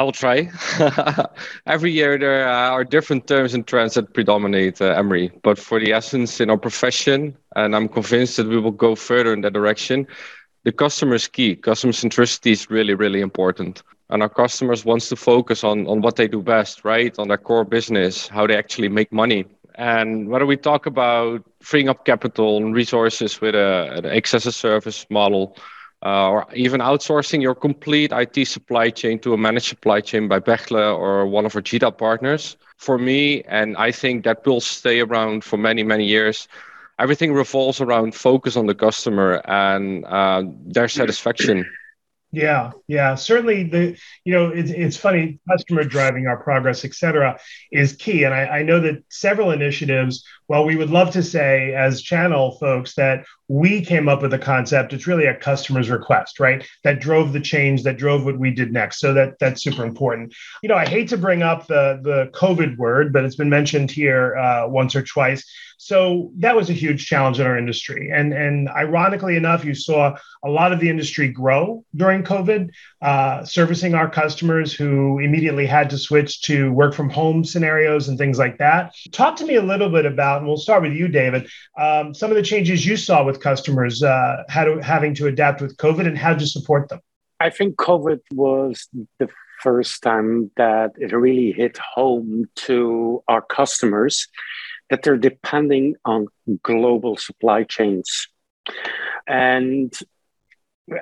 I 0.00 0.02
will 0.02 0.12
try. 0.12 0.48
Every 1.66 1.92
year 1.92 2.16
there 2.16 2.48
are 2.48 2.84
different 2.84 3.26
terms 3.26 3.52
and 3.52 3.66
trends 3.66 3.94
that 3.94 4.14
predominate, 4.14 4.80
uh, 4.80 4.94
Emery. 4.96 5.30
But 5.42 5.58
for 5.58 5.78
the 5.78 5.92
essence 5.92 6.40
in 6.40 6.48
our 6.48 6.56
profession, 6.56 7.36
and 7.54 7.76
I'm 7.76 7.86
convinced 7.86 8.38
that 8.38 8.46
we 8.46 8.58
will 8.58 8.70
go 8.70 8.94
further 8.94 9.34
in 9.34 9.42
that 9.42 9.52
direction, 9.52 10.06
the 10.64 10.72
customer 10.72 11.16
is 11.16 11.28
key. 11.28 11.54
Customer 11.54 11.92
centricity 11.92 12.52
is 12.52 12.70
really, 12.70 12.94
really 12.94 13.20
important. 13.20 13.82
And 14.08 14.22
our 14.22 14.30
customers 14.30 14.86
wants 14.86 15.10
to 15.10 15.16
focus 15.16 15.64
on, 15.64 15.86
on 15.86 16.00
what 16.00 16.16
they 16.16 16.28
do 16.28 16.40
best, 16.40 16.82
right? 16.82 17.14
On 17.18 17.28
their 17.28 17.36
core 17.36 17.66
business, 17.66 18.26
how 18.26 18.46
they 18.46 18.56
actually 18.56 18.88
make 18.88 19.12
money. 19.12 19.44
And 19.74 20.28
whether 20.30 20.46
we 20.46 20.56
talk 20.56 20.86
about 20.86 21.44
freeing 21.60 21.90
up 21.90 22.06
capital 22.06 22.56
and 22.56 22.74
resources 22.74 23.38
with 23.42 23.54
a, 23.54 23.92
an 23.98 24.06
access 24.06 24.44
service 24.56 25.04
model, 25.10 25.58
uh, 26.04 26.30
or 26.30 26.46
even 26.54 26.80
outsourcing 26.80 27.42
your 27.42 27.54
complete 27.54 28.12
IT 28.12 28.46
supply 28.46 28.90
chain 28.90 29.18
to 29.20 29.34
a 29.34 29.38
managed 29.38 29.66
supply 29.66 30.00
chain 30.00 30.28
by 30.28 30.40
Bechtle 30.40 30.96
or 30.98 31.26
one 31.26 31.46
of 31.46 31.54
our 31.54 31.62
GDAP 31.62 31.98
partners. 31.98 32.56
For 32.76 32.96
me, 32.96 33.42
and 33.42 33.76
I 33.76 33.92
think 33.92 34.24
that 34.24 34.46
will 34.46 34.60
stay 34.60 35.00
around 35.00 35.44
for 35.44 35.58
many, 35.58 35.82
many 35.82 36.06
years, 36.06 36.48
everything 36.98 37.32
revolves 37.32 37.80
around 37.80 38.14
focus 38.14 38.56
on 38.56 38.66
the 38.66 38.74
customer 38.74 39.42
and 39.44 40.04
uh, 40.06 40.44
their 40.66 40.88
satisfaction. 40.88 41.66
Yeah, 42.32 42.70
yeah, 42.86 43.16
certainly. 43.16 43.64
The 43.64 43.98
you 44.24 44.32
know 44.32 44.50
it's 44.50 44.70
it's 44.70 44.96
funny. 44.96 45.40
Customer 45.50 45.82
driving 45.82 46.28
our 46.28 46.36
progress, 46.36 46.84
et 46.84 46.94
cetera, 46.94 47.40
is 47.72 47.94
key. 47.94 48.22
And 48.22 48.32
I, 48.32 48.58
I 48.58 48.62
know 48.62 48.78
that 48.80 49.02
several 49.08 49.50
initiatives. 49.50 50.24
Well, 50.50 50.64
we 50.64 50.74
would 50.74 50.90
love 50.90 51.12
to 51.12 51.22
say 51.22 51.74
as 51.74 52.02
channel 52.02 52.58
folks 52.58 52.96
that 52.96 53.24
we 53.46 53.84
came 53.84 54.08
up 54.08 54.20
with 54.20 54.34
a 54.34 54.38
concept. 54.38 54.92
It's 54.92 55.06
really 55.06 55.26
a 55.26 55.36
customer's 55.36 55.88
request, 55.88 56.40
right? 56.40 56.66
That 56.82 56.98
drove 56.98 57.32
the 57.32 57.38
change, 57.38 57.84
that 57.84 57.98
drove 57.98 58.24
what 58.24 58.36
we 58.36 58.50
did 58.50 58.72
next. 58.72 58.98
So 58.98 59.14
that 59.14 59.38
that's 59.38 59.62
super 59.62 59.84
important. 59.84 60.34
You 60.60 60.68
know, 60.68 60.74
I 60.74 60.88
hate 60.88 61.08
to 61.10 61.16
bring 61.16 61.44
up 61.44 61.68
the 61.68 62.00
the 62.02 62.30
COVID 62.36 62.78
word, 62.78 63.12
but 63.12 63.24
it's 63.24 63.36
been 63.36 63.48
mentioned 63.48 63.92
here 63.92 64.36
uh, 64.36 64.66
once 64.66 64.96
or 64.96 65.02
twice. 65.02 65.44
So 65.82 66.30
that 66.36 66.54
was 66.54 66.68
a 66.68 66.74
huge 66.74 67.06
challenge 67.06 67.40
in 67.40 67.46
our 67.46 67.56
industry. 67.56 68.10
And, 68.14 68.34
and 68.34 68.68
ironically 68.68 69.36
enough, 69.36 69.64
you 69.64 69.74
saw 69.74 70.14
a 70.44 70.48
lot 70.50 70.72
of 70.72 70.78
the 70.78 70.90
industry 70.90 71.28
grow 71.28 71.86
during 71.96 72.22
COVID, 72.22 72.68
uh, 73.00 73.46
servicing 73.46 73.94
our 73.94 74.10
customers 74.10 74.74
who 74.74 75.20
immediately 75.20 75.64
had 75.64 75.88
to 75.88 75.96
switch 75.96 76.42
to 76.42 76.70
work 76.70 76.92
from 76.92 77.08
home 77.08 77.46
scenarios 77.46 78.08
and 78.08 78.18
things 78.18 78.38
like 78.38 78.58
that. 78.58 78.94
Talk 79.10 79.36
to 79.36 79.46
me 79.46 79.54
a 79.54 79.62
little 79.62 79.88
bit 79.88 80.04
about, 80.04 80.39
and 80.40 80.48
we'll 80.48 80.56
start 80.56 80.82
with 80.82 80.92
you, 80.92 81.08
David, 81.08 81.48
um, 81.78 82.14
some 82.14 82.30
of 82.30 82.36
the 82.36 82.42
changes 82.42 82.84
you 82.84 82.96
saw 82.96 83.24
with 83.24 83.40
customers 83.40 84.02
uh, 84.02 84.42
how 84.48 84.64
to, 84.64 84.78
having 84.78 85.14
to 85.14 85.26
adapt 85.26 85.60
with 85.60 85.76
COVID 85.76 86.06
and 86.06 86.18
how 86.18 86.34
to 86.34 86.46
support 86.46 86.88
them. 86.88 87.00
I 87.38 87.50
think 87.50 87.76
COVID 87.76 88.20
was 88.32 88.88
the 89.18 89.28
first 89.62 90.02
time 90.02 90.50
that 90.56 90.92
it 90.98 91.12
really 91.12 91.52
hit 91.52 91.78
home 91.78 92.46
to 92.56 93.22
our 93.28 93.42
customers 93.42 94.28
that 94.90 95.02
they're 95.02 95.16
depending 95.16 95.94
on 96.04 96.26
global 96.62 97.16
supply 97.16 97.62
chains. 97.62 98.28
And 99.26 99.96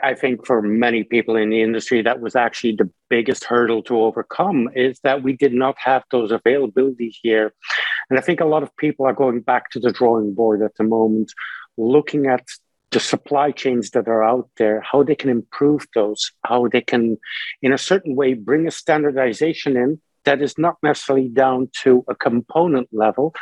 I 0.02 0.14
think 0.14 0.46
for 0.46 0.60
many 0.60 1.04
people 1.04 1.36
in 1.36 1.50
the 1.50 1.62
industry, 1.62 2.02
that 2.02 2.20
was 2.20 2.36
actually 2.36 2.76
the 2.76 2.90
biggest 3.08 3.44
hurdle 3.44 3.82
to 3.84 4.00
overcome 4.00 4.68
is 4.74 5.00
that 5.02 5.22
we 5.22 5.32
did 5.32 5.54
not 5.54 5.76
have 5.78 6.04
those 6.10 6.30
availability 6.30 7.14
here. 7.22 7.54
And 8.10 8.18
I 8.18 8.22
think 8.22 8.40
a 8.40 8.46
lot 8.46 8.62
of 8.62 8.76
people 8.76 9.06
are 9.06 9.12
going 9.12 9.40
back 9.40 9.70
to 9.70 9.80
the 9.80 9.92
drawing 9.92 10.34
board 10.34 10.62
at 10.62 10.76
the 10.76 10.84
moment, 10.84 11.32
looking 11.76 12.26
at 12.26 12.44
the 12.90 13.00
supply 13.00 13.50
chains 13.50 13.90
that 13.90 14.08
are 14.08 14.24
out 14.24 14.48
there, 14.56 14.80
how 14.80 15.02
they 15.02 15.14
can 15.14 15.28
improve 15.28 15.86
those, 15.94 16.32
how 16.44 16.68
they 16.68 16.80
can, 16.80 17.18
in 17.60 17.72
a 17.72 17.78
certain 17.78 18.16
way, 18.16 18.32
bring 18.32 18.66
a 18.66 18.70
standardization 18.70 19.76
in 19.76 20.00
that 20.24 20.42
is 20.42 20.58
not 20.58 20.76
necessarily 20.82 21.28
down 21.28 21.70
to 21.82 22.04
a 22.08 22.14
component 22.14 22.88
level, 22.92 23.34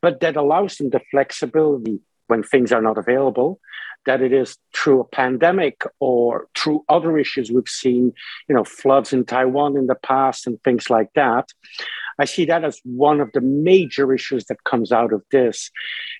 but 0.00 0.20
that 0.20 0.36
allows 0.36 0.76
them 0.76 0.90
the 0.90 1.00
flexibility 1.10 2.00
when 2.26 2.42
things 2.42 2.72
are 2.72 2.82
not 2.82 2.98
available, 2.98 3.60
that 4.06 4.20
it 4.20 4.32
is 4.32 4.56
through 4.74 5.00
a 5.00 5.04
pandemic 5.04 5.82
or 6.00 6.48
through 6.56 6.84
other 6.88 7.18
issues 7.18 7.50
we've 7.50 7.68
seen, 7.68 8.12
you 8.48 8.54
know, 8.54 8.64
floods 8.64 9.12
in 9.12 9.24
Taiwan 9.24 9.76
in 9.76 9.86
the 9.86 9.94
past 9.94 10.46
and 10.46 10.62
things 10.62 10.90
like 10.90 11.10
that. 11.14 11.48
I 12.18 12.26
see 12.26 12.44
that 12.46 12.64
as 12.64 12.80
one 12.84 13.20
of 13.20 13.32
the 13.32 13.40
major 13.40 14.12
issues 14.12 14.44
that 14.46 14.64
comes 14.64 14.92
out 14.92 15.12
of 15.12 15.22
this 15.30 15.70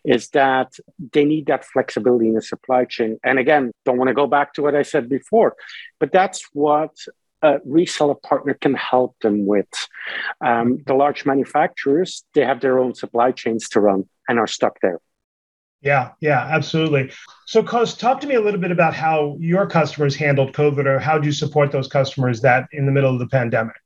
is 0.04 0.28
that 0.30 0.72
they 1.12 1.24
need 1.24 1.46
that 1.46 1.64
flexibility 1.64 2.28
in 2.28 2.34
the 2.34 2.42
supply 2.42 2.84
chain. 2.84 3.18
And 3.24 3.38
again, 3.38 3.72
don't 3.84 3.98
want 3.98 4.08
to 4.08 4.14
go 4.14 4.26
back 4.26 4.54
to 4.54 4.62
what 4.62 4.74
I 4.74 4.82
said 4.82 5.08
before, 5.08 5.54
but 6.00 6.10
that's 6.10 6.48
what 6.52 6.96
a 7.42 7.58
reseller 7.60 8.20
partner 8.22 8.54
can 8.54 8.74
help 8.74 9.16
them 9.20 9.46
with. 9.46 9.68
Um, 10.40 10.82
the 10.86 10.94
large 10.94 11.26
manufacturers, 11.26 12.24
they 12.34 12.44
have 12.44 12.60
their 12.60 12.78
own 12.78 12.94
supply 12.94 13.32
chains 13.32 13.68
to 13.70 13.80
run 13.80 14.08
and 14.28 14.38
are 14.38 14.46
stuck 14.46 14.80
there. 14.80 14.98
Yeah, 15.84 16.12
yeah, 16.20 16.48
absolutely. 16.50 17.12
So, 17.46 17.62
Koos, 17.62 17.94
talk 17.94 18.18
to 18.22 18.26
me 18.26 18.36
a 18.36 18.40
little 18.40 18.60
bit 18.60 18.70
about 18.70 18.94
how 18.94 19.36
your 19.38 19.66
customers 19.66 20.16
handled 20.16 20.54
COVID 20.54 20.86
or 20.86 20.98
how 20.98 21.18
do 21.18 21.26
you 21.26 21.32
support 21.32 21.70
those 21.72 21.88
customers 21.88 22.40
that 22.40 22.68
in 22.72 22.86
the 22.86 22.92
middle 22.92 23.12
of 23.12 23.18
the 23.18 23.26
pandemic? 23.26 23.76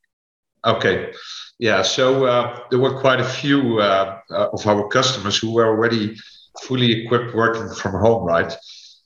Okay. 0.65 1.11
Yeah, 1.59 1.81
so 1.81 2.25
uh, 2.25 2.59
there 2.69 2.79
were 2.79 3.01
quite 3.01 3.19
a 3.19 3.25
few 3.25 3.79
uh, 3.79 4.19
of 4.29 4.65
our 4.65 4.87
customers 4.87 5.37
who 5.37 5.51
were 5.51 5.67
already 5.67 6.17
fully 6.61 7.03
equipped 7.03 7.35
working 7.35 7.69
from 7.75 7.91
home, 7.91 8.23
right? 8.23 8.53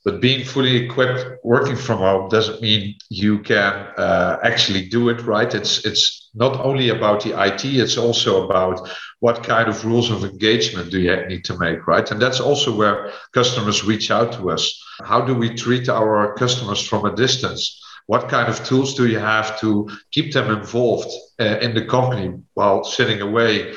But 0.04 0.20
being 0.20 0.44
fully 0.44 0.76
equipped 0.76 1.42
working 1.44 1.76
from 1.76 1.98
home 1.98 2.28
doesn't 2.28 2.60
mean 2.60 2.96
you 3.08 3.38
can 3.38 3.72
uh, 3.96 4.38
actually 4.42 4.86
do 4.88 5.08
it 5.08 5.22
right. 5.22 5.54
It's 5.54 5.84
it's 5.86 6.30
not 6.34 6.60
only 6.60 6.90
about 6.90 7.22
the 7.22 7.32
IT, 7.46 7.64
it's 7.64 7.96
also 7.96 8.44
about 8.44 8.88
what 9.20 9.42
kind 9.42 9.68
of 9.68 9.84
rules 9.84 10.10
of 10.10 10.24
engagement 10.24 10.90
do 10.90 11.00
you 11.00 11.26
need 11.26 11.44
to 11.44 11.58
make, 11.58 11.86
right? 11.86 12.10
And 12.10 12.20
that's 12.20 12.40
also 12.40 12.76
where 12.76 13.12
customers 13.32 13.84
reach 13.84 14.10
out 14.10 14.32
to 14.32 14.50
us. 14.50 14.62
How 15.02 15.20
do 15.22 15.34
we 15.34 15.54
treat 15.54 15.88
our 15.88 16.34
customers 16.34 16.86
from 16.86 17.06
a 17.06 17.16
distance? 17.16 17.80
What 18.06 18.28
kind 18.28 18.48
of 18.48 18.62
tools 18.66 18.94
do 18.94 19.06
you 19.06 19.18
have 19.18 19.58
to 19.60 19.88
keep 20.10 20.34
them 20.34 20.50
involved 20.50 21.10
uh, 21.40 21.58
in 21.62 21.74
the 21.74 21.86
company 21.86 22.34
while 22.52 22.84
sitting 22.84 23.22
away 23.22 23.72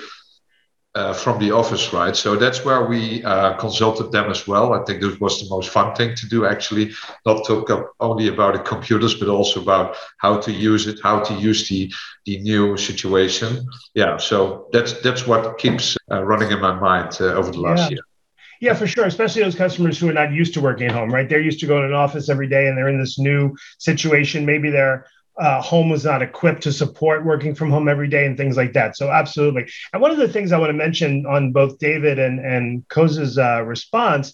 uh, 0.97 1.13
from 1.13 1.39
the 1.39 1.51
office, 1.51 1.93
right? 1.93 2.15
So 2.15 2.35
that's 2.35 2.65
where 2.65 2.83
we 2.85 3.23
uh, 3.23 3.53
consulted 3.57 4.11
them 4.11 4.31
as 4.31 4.47
well. 4.47 4.73
I 4.73 4.83
think 4.83 5.01
this 5.01 5.19
was 5.19 5.39
the 5.39 5.49
most 5.49 5.69
fun 5.69 5.93
thing 5.95 6.15
to 6.15 6.27
do, 6.27 6.45
actually, 6.45 6.91
not 7.25 7.45
talk 7.45 7.69
only 7.99 8.27
about 8.27 8.53
the 8.53 8.59
computers, 8.59 9.13
but 9.13 9.27
also 9.27 9.61
about 9.61 9.95
how 10.17 10.37
to 10.39 10.51
use 10.51 10.87
it, 10.87 10.99
how 11.03 11.19
to 11.19 11.33
use 11.35 11.69
the 11.69 11.93
the 12.25 12.39
new 12.39 12.77
situation. 12.77 13.67
Yeah, 13.93 14.17
so 14.17 14.67
that's 14.73 14.93
that's 15.01 15.27
what 15.27 15.57
keeps 15.59 15.95
uh, 16.11 16.23
running 16.23 16.51
in 16.51 16.59
my 16.59 16.73
mind 16.73 17.17
uh, 17.21 17.39
over 17.39 17.51
the 17.51 17.61
last 17.61 17.83
yeah. 17.83 17.89
year. 17.89 18.03
Yeah, 18.59 18.73
for 18.73 18.87
sure. 18.87 19.05
Especially 19.05 19.43
those 19.43 19.55
customers 19.55 19.99
who 19.99 20.09
are 20.09 20.13
not 20.13 20.31
used 20.31 20.55
to 20.55 20.61
working 20.61 20.87
at 20.87 20.93
home, 20.93 21.11
right? 21.13 21.29
They're 21.29 21.47
used 21.51 21.59
to 21.59 21.67
going 21.67 21.83
to 21.83 21.89
an 21.89 21.93
office 21.93 22.27
every 22.27 22.49
day 22.49 22.67
and 22.67 22.75
they're 22.75 22.89
in 22.89 22.99
this 22.99 23.19
new 23.19 23.55
situation. 23.77 24.47
Maybe 24.47 24.71
they're 24.71 25.05
uh, 25.39 25.61
home 25.61 25.89
was 25.89 26.05
not 26.05 26.21
equipped 26.21 26.63
to 26.63 26.71
support 26.71 27.25
working 27.25 27.53
from 27.53 27.69
home 27.69 27.87
every 27.87 28.07
day 28.07 28.25
and 28.25 28.37
things 28.37 28.57
like 28.57 28.73
that. 28.73 28.97
So 28.97 29.09
absolutely. 29.09 29.67
And 29.93 30.01
one 30.01 30.11
of 30.11 30.17
the 30.17 30.27
things 30.27 30.51
I 30.51 30.57
want 30.57 30.69
to 30.69 30.73
mention 30.73 31.25
on 31.25 31.51
both 31.51 31.77
David 31.79 32.19
and 32.19 32.39
and 32.39 32.87
Koos's 32.89 33.37
uh, 33.37 33.63
response 33.63 34.33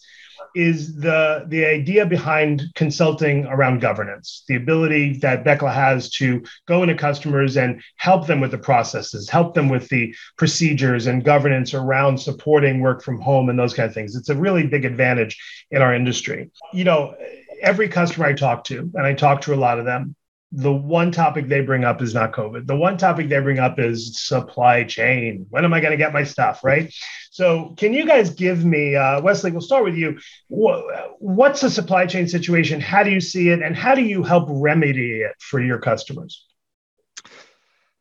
is 0.56 0.96
the 0.96 1.46
the 1.48 1.66
idea 1.66 2.06
behind 2.06 2.64
consulting 2.76 3.46
around 3.48 3.82
governance, 3.82 4.44
the 4.48 4.56
ability 4.56 5.18
that 5.18 5.44
Bechtle 5.44 5.74
has 5.74 6.10
to 6.12 6.44
go 6.68 6.84
into 6.84 6.96
customers 6.96 7.58
and 7.58 7.82
help 7.98 8.28
them 8.28 8.40
with 8.40 8.52
the 8.52 8.58
processes, 8.58 9.30
help 9.30 9.56
them 9.56 9.68
with 9.68 9.90
the 9.90 10.16
procedures 10.38 11.08
and 11.08 11.24
governance 11.24 11.74
around 11.74 12.20
supporting 12.20 12.82
work 12.82 13.04
from 13.04 13.20
home 13.20 13.50
and 13.50 13.58
those 13.58 13.74
kind 13.74 13.88
of 13.88 13.94
things. 13.94 14.16
It's 14.16 14.30
a 14.30 14.36
really 14.36 14.68
big 14.68 14.86
advantage 14.86 15.38
in 15.72 15.82
our 15.82 15.94
industry. 15.94 16.52
You 16.72 16.84
know, 16.84 17.16
every 17.62 17.90
customer 17.90 18.28
I 18.28 18.34
talk 18.34 18.64
to, 18.66 18.92
and 18.94 19.06
I 19.06 19.14
talk 19.14 19.42
to 19.42 19.54
a 19.54 19.56
lot 19.56 19.80
of 19.80 19.86
them, 19.86 20.16
the 20.56 20.72
one 20.72 21.12
topic 21.12 21.48
they 21.48 21.62
bring 21.62 21.84
up 21.84 22.00
is 22.00 22.14
not 22.14 22.32
COVID. 22.32 22.68
The 22.68 22.76
one 22.76 22.96
topic 22.96 23.28
they 23.28 23.40
bring 23.40 23.58
up 23.58 23.80
is 23.80 24.20
supply 24.22 24.84
chain. 24.84 25.48
When 25.50 25.66
am 25.66 25.74
I 25.74 25.80
going 25.80 25.92
to 25.92 25.98
get 25.98 26.14
my 26.14 26.24
stuff? 26.24 26.64
Right. 26.64 26.94
So, 27.32 27.74
can 27.76 27.92
you 27.92 28.06
guys 28.06 28.30
give 28.30 28.64
me, 28.64 28.96
uh, 28.96 29.20
Wesley? 29.22 29.50
We'll 29.50 29.62
start 29.62 29.84
with 29.84 29.96
you. 29.96 30.20
What's 30.50 31.62
the 31.62 31.72
supply 31.72 32.06
chain 32.06 32.28
situation? 32.28 32.80
How 32.80 33.02
do 33.02 33.10
you 33.10 33.20
see 33.20 33.50
it, 33.50 33.64
and 33.64 33.76
how 33.76 33.96
do 33.96 34.04
you 34.04 34.22
help 34.22 34.48
remedy 34.48 35.22
it 35.22 35.34
for 35.40 35.60
your 35.60 35.80
customers? 35.80 36.46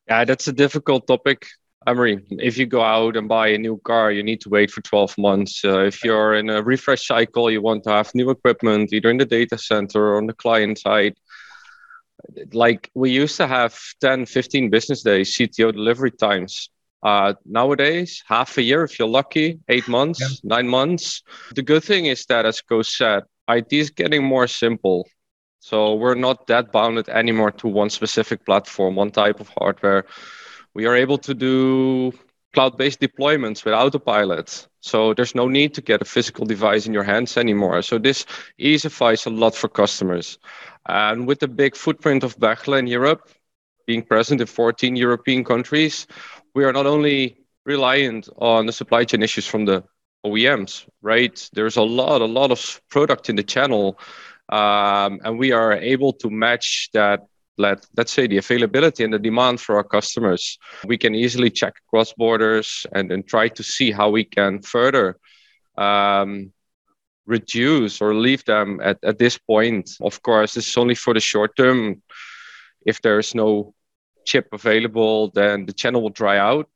Yeah, 0.07 0.27
that's 0.27 0.47
a 0.47 0.53
difficult 0.53 1.07
topic. 1.07 1.47
Emery, 1.87 2.23
if 2.31 2.59
you 2.59 2.67
go 2.67 2.83
out 2.83 3.17
and 3.17 3.29
buy 3.29 3.49
a 3.49 3.59
new 3.59 3.81
car, 3.83 4.13
you 4.13 4.23
need 4.23 4.43
to 4.43 4.51
wait 4.51 4.71
for 4.71 4.83
12 4.83 5.17
months. 5.17 5.65
Uh, 5.65 5.81
if 5.81 6.05
you're 6.05 6.35
in 6.35 6.51
a 6.51 6.63
refresh 6.63 7.07
cycle, 7.07 7.51
you 7.51 7.63
want 7.63 7.83
to 7.85 7.91
have 7.91 8.15
new 8.15 8.29
equipment, 8.31 8.93
either 8.93 9.11
in 9.11 9.17
the 9.17 9.25
data 9.25 9.57
center 9.57 10.11
or 10.11 10.19
on 10.19 10.27
the 10.27 10.35
client 10.35 10.79
side 10.79 11.17
like 12.53 12.91
we 12.95 13.11
used 13.11 13.37
to 13.37 13.47
have 13.47 13.79
10 14.01 14.27
15 14.27 14.71
business 14.71 15.03
days 15.03 15.37
cto 15.37 15.73
delivery 15.73 16.11
times. 16.11 16.71
Uh, 17.03 17.35
nowadays 17.45 18.23
half 18.29 18.57
a 18.59 18.63
year 18.63 18.85
if 18.85 18.97
you're 18.97 19.09
lucky 19.09 19.59
eight 19.69 19.89
months 19.89 20.21
yeah. 20.21 20.29
nine 20.45 20.69
months. 20.69 21.23
The 21.55 21.63
good 21.63 21.83
thing 21.83 22.07
is 22.07 22.25
that 22.27 22.47
as 22.47 22.61
Koos 22.61 22.97
said 22.97 23.25
it 23.49 23.73
is 23.73 23.91
getting 23.91 24.25
more 24.25 24.47
simple. 24.47 25.09
So 25.59 25.95
we're 25.95 26.15
not 26.15 26.47
that 26.47 26.73
bounded 26.73 27.09
anymore 27.09 27.53
to 27.53 27.69
one 27.69 27.91
specific 27.91 28.45
platform 28.45 28.97
one 28.97 29.11
type 29.11 29.41
of 29.41 29.49
hardware. 29.59 30.07
We 30.75 30.87
are 30.87 30.97
able 30.97 31.19
to 31.19 31.35
do 31.35 32.13
cloud-based 32.53 33.01
deployments 33.01 33.65
with 33.65 33.75
autopilot 33.75 34.69
so 34.81 35.15
there's 35.15 35.35
no 35.35 35.49
need 35.49 35.75
to 35.75 35.81
get 35.81 36.03
a 36.03 36.05
physical 36.05 36.45
device 36.45 36.87
in 36.87 36.93
your 36.93 37.05
hands 37.05 37.37
anymore 37.37 37.83
so 37.83 37.99
this 37.99 38.27
easifies 38.59 39.27
a 39.27 39.31
lot 39.31 39.55
for 39.55 39.69
customers 39.69 40.39
and 40.87 41.27
with 41.27 41.41
the 41.41 41.49
big 41.49 41.77
footprint 41.77 42.25
of 42.25 42.37
Bechtle 42.39 42.79
in 42.79 42.87
Europe, 42.87 43.29
being 43.87 44.03
present 44.03 44.41
in 44.41 44.47
14 44.47 44.97
European 44.97 45.45
countries, 45.45 46.07
we 46.55 46.65
are 46.65 46.73
not 46.73 46.87
only 46.87 47.37
reliant 47.65 48.29
on 48.37 48.67
the 48.67 48.73
supply 48.73 49.05
chain 49.05 49.23
issues 49.23 49.47
from 49.47 49.65
the 49.65 49.85
OEMs, 50.27 50.87
right? 51.01 51.49
There's 51.53 51.77
a 51.77 51.83
lot, 51.83 52.21
a 52.21 52.27
lot 52.27 52.51
of 52.51 52.81
product 52.91 53.29
in 53.29 53.37
the 53.37 53.43
channel, 53.43 53.99
um, 54.49 55.21
and 55.25 55.39
we 55.39 55.53
are 55.53 55.73
able 55.73 56.13
to 56.15 56.31
match 56.31 56.91
that. 56.93 57.27
Let 57.59 57.85
let's 57.97 58.13
say 58.13 58.27
the 58.27 58.39
availability 58.39 59.05
and 59.05 59.13
the 59.13 59.19
demand 59.19 59.61
for 59.61 59.77
our 59.77 59.85
customers. 59.85 60.59
We 60.87 60.97
can 60.97 61.15
easily 61.15 61.51
check 61.51 61.75
across 61.87 62.13
borders 62.15 62.87
and 62.93 63.13
and 63.13 63.27
try 63.27 63.49
to 63.49 63.63
see 63.63 63.93
how 63.93 64.11
we 64.11 64.25
can 64.25 64.63
further 64.63 65.19
um, 65.77 66.53
reduce 67.27 68.01
or 68.01 68.15
leave 68.15 68.45
them 68.45 68.81
at, 68.83 68.99
at 69.05 69.19
this 69.19 69.39
point. 69.39 69.91
Of 70.01 70.23
course, 70.23 70.55
this 70.55 70.69
is 70.69 70.77
only 70.77 70.95
for 70.95 71.15
the 71.15 71.21
short 71.21 71.57
term. 71.57 72.03
If 72.87 73.01
there 73.03 73.19
is 73.19 73.35
no 73.35 73.75
chip 74.25 74.49
available, 74.53 75.31
then 75.31 75.67
the 75.67 75.73
channel 75.73 76.03
will 76.03 76.11
dry 76.11 76.39
out 76.39 76.69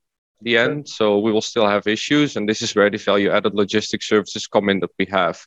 the 0.43 0.57
end. 0.57 0.89
So 0.89 1.19
we 1.19 1.33
will 1.33 1.43
still 1.43 1.67
have 1.67 1.87
issues. 1.87 2.37
And 2.37 2.49
this 2.49 2.63
is 2.63 2.75
where 2.75 2.91
the 2.91 2.99
value 2.99 3.31
added 3.31 3.55
logistics 3.55 4.09
services 4.09 4.47
come 4.47 4.69
in 4.69 4.81
that 4.81 4.91
we 4.99 5.07
have, 5.07 5.41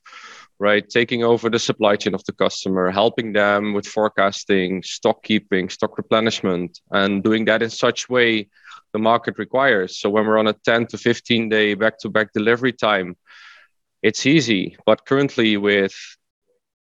right? 0.59 0.87
Taking 0.89 1.23
over 1.23 1.49
the 1.49 1.59
supply 1.59 1.95
chain 1.95 2.13
of 2.13 2.23
the 2.25 2.33
customer, 2.33 2.91
helping 2.91 3.33
them 3.33 3.73
with 3.73 3.87
forecasting, 3.87 4.83
stock 4.83 5.23
keeping, 5.23 5.69
stock 5.69 5.97
replenishment, 5.97 6.79
and 6.91 7.23
doing 7.23 7.45
that 7.45 7.61
in 7.61 7.69
such 7.69 8.09
way 8.09 8.49
the 8.91 8.99
market 8.99 9.39
requires. 9.39 9.97
So 9.97 10.09
when 10.09 10.25
we're 10.25 10.37
on 10.37 10.47
a 10.47 10.53
10 10.53 10.87
to 10.87 10.97
15 10.97 11.49
day 11.49 11.73
back 11.75 11.97
to 11.99 12.09
back 12.09 12.33
delivery 12.33 12.73
time, 12.73 13.15
it's 14.01 14.25
easy. 14.25 14.77
But 14.85 15.05
currently 15.05 15.57
with 15.57 15.95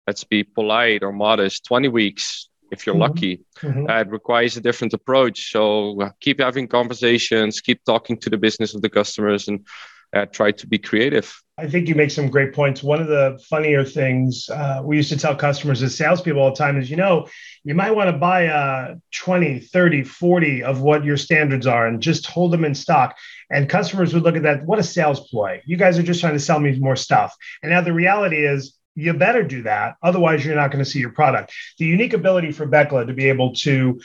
let's 0.07 0.23
be 0.23 0.43
polite 0.43 1.03
or 1.03 1.11
modest 1.11 1.65
20 1.65 1.87
weeks 1.87 2.49
if 2.71 2.85
you're 2.85 2.95
mm-hmm. 2.95 3.01
lucky. 3.01 3.41
Mm-hmm. 3.59 3.89
Uh, 3.89 4.01
it 4.01 4.09
requires 4.09 4.57
a 4.57 4.61
different 4.61 4.93
approach. 4.93 5.51
So 5.51 6.11
keep 6.19 6.39
having 6.39 6.67
conversations, 6.67 7.61
keep 7.61 7.83
talking 7.85 8.17
to 8.19 8.29
the 8.29 8.37
business 8.37 8.73
of 8.73 8.81
the 8.81 8.89
customers, 8.89 9.47
and 9.47 9.65
uh, 10.13 10.25
try 10.25 10.51
to 10.51 10.67
be 10.67 10.77
creative. 10.77 11.33
I 11.61 11.67
think 11.67 11.87
you 11.87 11.93
make 11.93 12.09
some 12.09 12.29
great 12.29 12.53
points. 12.53 12.81
One 12.81 12.99
of 12.99 13.07
the 13.07 13.39
funnier 13.47 13.85
things 13.85 14.49
uh, 14.49 14.81
we 14.83 14.97
used 14.97 15.09
to 15.09 15.17
tell 15.17 15.35
customers 15.35 15.83
as 15.83 15.95
salespeople 15.95 16.41
all 16.41 16.49
the 16.49 16.55
time 16.55 16.79
is, 16.79 16.89
you 16.89 16.97
know, 16.97 17.27
you 17.63 17.75
might 17.75 17.91
want 17.91 18.09
to 18.09 18.17
buy 18.17 18.47
uh, 18.47 18.95
20, 19.13 19.59
30, 19.59 20.03
40 20.03 20.63
of 20.63 20.81
what 20.81 21.05
your 21.05 21.17
standards 21.17 21.67
are 21.67 21.85
and 21.85 22.01
just 22.01 22.25
hold 22.25 22.51
them 22.51 22.65
in 22.65 22.73
stock. 22.73 23.15
And 23.51 23.69
customers 23.69 24.11
would 24.13 24.23
look 24.23 24.35
at 24.35 24.43
that, 24.43 24.65
what 24.65 24.79
a 24.79 24.83
sales 24.83 25.29
ploy. 25.29 25.61
You 25.65 25.77
guys 25.77 25.99
are 25.99 26.03
just 26.03 26.19
trying 26.19 26.33
to 26.33 26.39
sell 26.39 26.59
me 26.59 26.79
more 26.79 26.95
stuff. 26.95 27.35
And 27.61 27.71
now 27.71 27.81
the 27.81 27.93
reality 27.93 28.43
is 28.43 28.75
you 28.95 29.13
better 29.13 29.43
do 29.43 29.61
that. 29.63 29.95
Otherwise, 30.01 30.43
you're 30.43 30.55
not 30.55 30.71
going 30.71 30.83
to 30.83 30.89
see 30.89 30.99
your 30.99 31.11
product. 31.11 31.53
The 31.77 31.85
unique 31.85 32.13
ability 32.13 32.51
for 32.51 32.67
Bechtle 32.67 33.05
to 33.05 33.13
be 33.13 33.29
able 33.29 33.53
to 33.57 34.01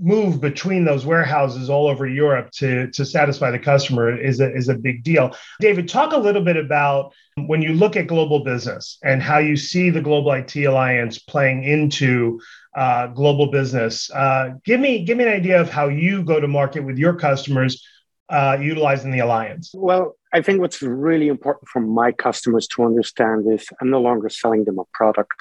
move 0.00 0.40
between 0.40 0.84
those 0.84 1.04
warehouses 1.04 1.68
all 1.68 1.86
over 1.86 2.06
Europe 2.06 2.50
to, 2.52 2.90
to 2.90 3.04
satisfy 3.04 3.50
the 3.50 3.58
customer 3.58 4.16
is 4.18 4.40
a, 4.40 4.54
is 4.54 4.68
a 4.68 4.74
big 4.74 5.02
deal. 5.02 5.34
David, 5.60 5.88
talk 5.88 6.12
a 6.12 6.16
little 6.16 6.42
bit 6.42 6.56
about 6.56 7.12
when 7.36 7.62
you 7.62 7.72
look 7.72 7.96
at 7.96 8.06
global 8.06 8.44
business 8.44 8.98
and 9.02 9.22
how 9.22 9.38
you 9.38 9.56
see 9.56 9.90
the 9.90 10.00
Global 10.00 10.32
IT 10.32 10.54
Alliance 10.56 11.18
playing 11.18 11.64
into 11.64 12.40
uh, 12.76 13.08
global 13.08 13.50
business. 13.50 14.10
Uh, 14.10 14.50
give 14.64 14.80
me 14.80 15.04
give 15.04 15.18
me 15.18 15.24
an 15.24 15.30
idea 15.30 15.60
of 15.60 15.68
how 15.68 15.88
you 15.88 16.22
go 16.22 16.40
to 16.40 16.48
market 16.48 16.80
with 16.80 16.98
your 16.98 17.14
customers 17.14 17.86
uh, 18.28 18.56
utilizing 18.60 19.10
the 19.10 19.18
alliance. 19.18 19.70
Well, 19.74 20.16
I 20.32 20.40
think 20.40 20.60
what's 20.60 20.80
really 20.80 21.28
important 21.28 21.68
for 21.68 21.80
my 21.80 22.12
customers 22.12 22.66
to 22.68 22.84
understand 22.84 23.46
is 23.52 23.68
I'm 23.80 23.90
no 23.90 24.00
longer 24.00 24.30
selling 24.30 24.64
them 24.64 24.78
a 24.78 24.84
product. 24.94 25.34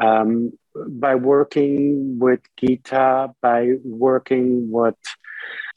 Um, 0.00 0.52
by 0.88 1.14
working 1.16 2.18
with 2.18 2.40
GITA, 2.56 3.34
by 3.42 3.72
working 3.84 4.70
what 4.70 4.96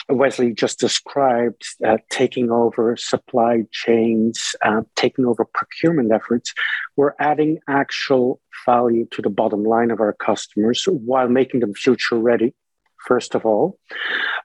Wesley 0.07 0.53
just 0.53 0.79
described, 0.79 1.63
uh, 1.83 1.97
taking 2.09 2.51
over 2.51 2.95
supply 2.95 3.63
chains, 3.71 4.55
uh, 4.63 4.81
taking 4.95 5.25
over 5.25 5.45
procurement 5.45 6.11
efforts, 6.11 6.53
we're 6.95 7.15
adding 7.19 7.59
actual 7.67 8.39
value 8.65 9.07
to 9.11 9.21
the 9.21 9.29
bottom 9.29 9.63
line 9.63 9.91
of 9.91 9.99
our 9.99 10.13
customers 10.13 10.85
while 10.85 11.27
making 11.27 11.59
them 11.59 11.73
future 11.73 12.17
ready, 12.17 12.53
first 13.07 13.35
of 13.35 13.45
all. 13.45 13.79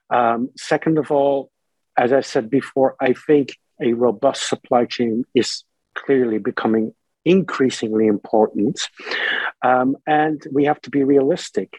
Um, 0.09 0.49
second 0.57 0.97
of 0.97 1.11
all, 1.11 1.51
as 1.97 2.11
I 2.11 2.21
said 2.21 2.49
before, 2.49 2.95
I 2.99 3.13
think 3.13 3.55
a 3.79 3.93
robust 3.93 4.49
supply 4.49 4.85
chain 4.85 5.25
is 5.35 5.63
clearly 5.93 6.39
becoming 6.39 6.93
increasingly 7.25 8.07
important. 8.07 8.79
Um, 9.63 9.97
and 10.07 10.41
we 10.51 10.65
have 10.65 10.81
to 10.81 10.89
be 10.89 11.03
realistic. 11.03 11.77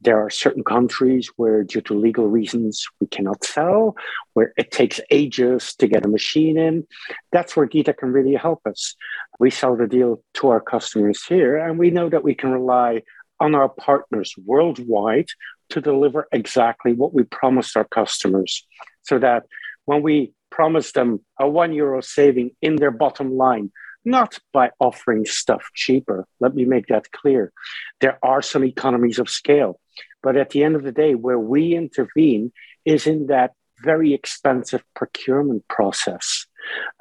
There 0.00 0.22
are 0.22 0.30
certain 0.30 0.64
countries 0.64 1.30
where, 1.36 1.64
due 1.64 1.80
to 1.82 1.94
legal 1.94 2.28
reasons, 2.28 2.86
we 3.00 3.06
cannot 3.06 3.42
sell, 3.42 3.96
where 4.34 4.52
it 4.56 4.70
takes 4.70 5.00
ages 5.10 5.74
to 5.76 5.86
get 5.86 6.04
a 6.04 6.08
machine 6.08 6.58
in. 6.58 6.86
That's 7.32 7.56
where 7.56 7.66
GITA 7.66 7.94
can 7.94 8.12
really 8.12 8.34
help 8.34 8.60
us. 8.66 8.94
We 9.40 9.50
sell 9.50 9.76
the 9.76 9.86
deal 9.86 10.22
to 10.34 10.48
our 10.48 10.60
customers 10.60 11.24
here, 11.24 11.56
and 11.56 11.78
we 11.78 11.90
know 11.90 12.10
that 12.10 12.24
we 12.24 12.34
can 12.34 12.50
rely 12.50 13.02
on 13.40 13.54
our 13.54 13.68
partners 13.68 14.34
worldwide 14.44 15.28
to 15.70 15.80
deliver 15.80 16.28
exactly 16.32 16.92
what 16.92 17.14
we 17.14 17.24
promised 17.24 17.76
our 17.76 17.84
customers 17.84 18.66
so 19.02 19.18
that 19.18 19.44
when 19.86 20.02
we 20.02 20.32
promise 20.50 20.92
them 20.92 21.20
a 21.38 21.48
one 21.48 21.72
euro 21.72 22.00
saving 22.00 22.50
in 22.62 22.76
their 22.76 22.90
bottom 22.90 23.36
line, 23.36 23.72
not 24.04 24.38
by 24.52 24.70
offering 24.78 25.24
stuff 25.24 25.70
cheaper. 25.74 26.26
Let 26.40 26.54
me 26.54 26.64
make 26.64 26.86
that 26.88 27.10
clear. 27.10 27.52
There 28.00 28.18
are 28.22 28.42
some 28.42 28.64
economies 28.64 29.18
of 29.18 29.30
scale. 29.30 29.80
But 30.22 30.36
at 30.36 30.50
the 30.50 30.64
end 30.64 30.76
of 30.76 30.82
the 30.82 30.92
day, 30.92 31.14
where 31.14 31.38
we 31.38 31.74
intervene 31.74 32.52
is 32.84 33.06
in 33.06 33.26
that 33.26 33.52
very 33.82 34.14
expensive 34.14 34.82
procurement 34.94 35.66
process. 35.68 36.46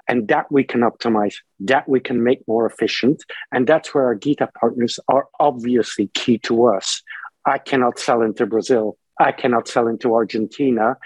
And 0.08 0.28
that 0.28 0.52
we 0.52 0.66
can 0.66 0.82
optimize, 0.82 1.36
that 1.62 1.88
we 1.88 2.02
can 2.02 2.24
make 2.24 2.46
more 2.48 2.66
efficient. 2.66 3.24
And 3.54 3.66
that's 3.66 3.94
where 3.94 4.06
our 4.06 4.16
GITA 4.16 4.50
partners 4.60 5.00
are 5.08 5.28
obviously 5.40 6.08
key 6.14 6.38
to 6.40 6.66
us. 6.66 7.02
I 7.46 7.58
cannot 7.58 8.00
sell 8.00 8.22
into 8.22 8.46
Brazil. 8.46 8.98
I 9.20 9.32
cannot 9.32 9.68
sell 9.70 9.88
into 9.88 10.14
Argentina. 10.14 10.98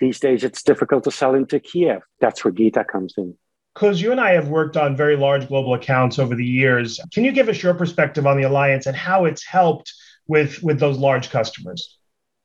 These 0.00 0.18
days, 0.18 0.42
it's 0.42 0.62
difficult 0.62 1.04
to 1.04 1.12
sell 1.12 1.34
into 1.34 1.60
Kiev. 1.60 2.02
That's 2.20 2.44
where 2.44 2.52
GITA 2.52 2.84
comes 2.84 3.14
in. 3.16 3.36
Because 3.74 4.00
you 4.00 4.10
and 4.12 4.20
I 4.20 4.32
have 4.32 4.48
worked 4.48 4.76
on 4.76 4.96
very 4.96 5.16
large 5.16 5.46
global 5.48 5.74
accounts 5.74 6.18
over 6.18 6.34
the 6.34 6.44
years. 6.44 7.00
Can 7.12 7.24
you 7.24 7.32
give 7.32 7.48
us 7.48 7.62
your 7.62 7.74
perspective 7.74 8.26
on 8.26 8.36
the 8.36 8.42
alliance 8.42 8.86
and 8.86 8.96
how 8.96 9.26
it's 9.26 9.44
helped 9.44 9.92
with, 10.26 10.62
with 10.62 10.80
those 10.80 10.98
large 10.98 11.30
customers? 11.30 11.98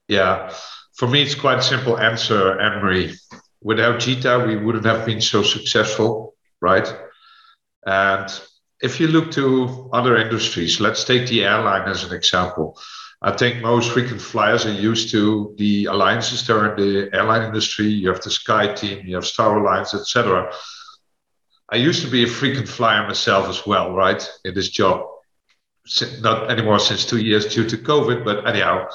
Yeah, 0.07 0.53
for 0.95 1.07
me, 1.07 1.23
it's 1.23 1.35
quite 1.35 1.63
simple 1.63 1.97
answer, 1.97 2.59
Emery. 2.59 3.15
Without 3.61 3.99
GITA, 3.99 4.45
we 4.45 4.55
wouldn't 4.55 4.85
have 4.85 5.05
been 5.05 5.21
so 5.21 5.41
successful, 5.41 6.35
right? 6.61 6.87
And 7.85 8.29
if 8.81 8.99
you 8.99 9.07
look 9.07 9.31
to 9.31 9.89
other 9.93 10.17
industries, 10.17 10.79
let's 10.79 11.03
take 11.03 11.27
the 11.27 11.43
airline 11.43 11.87
as 11.89 12.03
an 12.03 12.13
example. 12.13 12.79
I 13.21 13.31
think 13.31 13.61
most 13.63 13.91
frequent 13.91 14.21
flyers 14.21 14.65
are 14.65 14.71
used 14.71 15.09
to 15.11 15.55
the 15.57 15.85
alliances 15.85 16.45
there 16.45 16.75
in 16.75 16.79
the 16.79 17.15
airline 17.15 17.43
industry. 17.43 17.87
You 17.87 18.09
have 18.09 18.21
the 18.21 18.29
Sky 18.29 18.73
Team, 18.73 19.05
you 19.05 19.15
have 19.15 19.25
Star 19.25 19.57
Alliance, 19.57 19.93
etc. 19.93 20.51
I 21.71 21.77
used 21.77 22.03
to 22.03 22.09
be 22.09 22.23
a 22.23 22.27
frequent 22.27 22.67
flyer 22.67 23.07
myself 23.07 23.49
as 23.49 23.65
well, 23.65 23.93
right? 23.93 24.27
In 24.43 24.53
this 24.53 24.69
job, 24.69 25.05
not 26.21 26.51
anymore 26.51 26.79
since 26.79 27.05
two 27.05 27.19
years 27.19 27.53
due 27.53 27.67
to 27.67 27.77
COVID, 27.77 28.23
but 28.23 28.47
anyhow. 28.47 28.87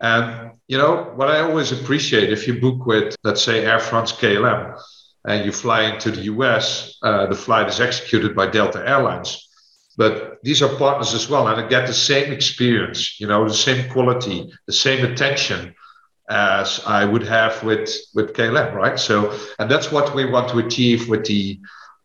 And 0.00 0.52
you 0.68 0.76
know 0.76 1.12
what 1.14 1.30
I 1.30 1.40
always 1.40 1.72
appreciate 1.72 2.32
if 2.32 2.46
you 2.46 2.60
book 2.60 2.86
with, 2.86 3.16
let's 3.24 3.42
say, 3.42 3.64
Air 3.64 3.80
France 3.80 4.12
KLM, 4.12 4.78
and 5.26 5.46
you 5.46 5.52
fly 5.52 5.82
into 5.84 6.10
the 6.10 6.22
US, 6.22 6.98
uh, 7.02 7.26
the 7.26 7.34
flight 7.34 7.68
is 7.68 7.80
executed 7.80 8.36
by 8.36 8.48
Delta 8.48 8.86
Airlines 8.86 9.48
but 9.96 10.38
these 10.42 10.62
are 10.62 10.76
partners 10.76 11.14
as 11.14 11.28
well 11.28 11.48
and 11.48 11.60
I 11.60 11.68
get 11.68 11.86
the 11.86 11.94
same 11.94 12.32
experience 12.32 13.20
you 13.20 13.26
know 13.26 13.46
the 13.46 13.54
same 13.54 13.90
quality 13.90 14.52
the 14.66 14.72
same 14.72 15.04
attention 15.04 15.74
as 16.30 16.80
i 16.86 17.04
would 17.04 17.22
have 17.22 17.62
with 17.62 17.90
with 18.14 18.32
klm 18.32 18.72
right 18.72 18.98
so 18.98 19.38
and 19.58 19.70
that's 19.70 19.92
what 19.92 20.14
we 20.14 20.24
want 20.24 20.48
to 20.48 20.58
achieve 20.58 21.06
with 21.08 21.24
the 21.26 21.60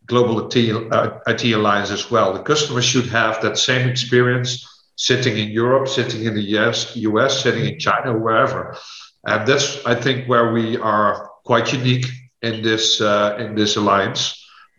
global 0.09 0.47
IT, 0.51 0.57
uh, 0.91 1.57
alliance 1.57 1.91
as 1.91 2.11
well 2.11 2.33
the 2.33 2.43
customer 2.51 2.81
should 2.81 3.07
have 3.07 3.41
that 3.41 3.57
same 3.57 3.87
experience 3.87 4.51
sitting 4.95 5.37
in 5.37 5.49
europe 5.49 5.87
sitting 5.87 6.25
in 6.25 6.33
the 6.35 6.45
us 6.57 6.95
us 6.97 7.43
sitting 7.43 7.65
in 7.71 7.79
china 7.79 8.17
wherever 8.17 8.75
and 9.25 9.47
that's 9.47 9.85
i 9.85 9.95
think 9.95 10.27
where 10.27 10.51
we 10.51 10.77
are 10.77 11.29
quite 11.45 11.71
unique 11.71 12.07
in 12.41 12.61
this 12.61 13.01
uh, 13.01 13.37
in 13.39 13.55
this 13.55 13.77
alliance 13.77 14.21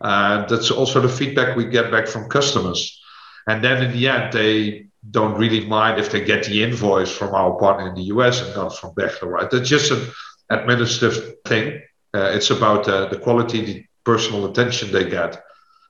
and 0.01 0.49
that's 0.49 0.71
also 0.71 1.01
the 1.01 1.09
feedback 1.19 1.55
we 1.55 1.65
get 1.65 1.91
back 1.91 2.07
from 2.07 2.29
customers 2.29 3.01
and 3.47 3.63
then 3.63 3.83
in 3.83 3.91
the 3.91 4.07
end, 4.07 4.33
they 4.33 4.85
don't 5.09 5.37
really 5.37 5.65
mind 5.65 5.99
if 5.99 6.11
they 6.11 6.23
get 6.23 6.45
the 6.45 6.63
invoice 6.63 7.11
from 7.11 7.33
our 7.33 7.57
partner 7.57 7.89
in 7.89 7.95
the 7.95 8.03
US 8.15 8.41
and 8.41 8.55
not 8.55 8.77
from 8.77 8.91
Bechtle, 8.91 9.29
right? 9.29 9.49
That's 9.49 9.67
just 9.67 9.91
an 9.91 10.07
administrative 10.49 11.35
thing. 11.45 11.81
Uh, 12.13 12.31
it's 12.35 12.49
about 12.49 12.87
uh, 12.87 13.07
the 13.07 13.17
quality, 13.17 13.89
personal 14.03 14.45
attention 14.45 14.91
they 14.91 15.09
get, 15.09 15.43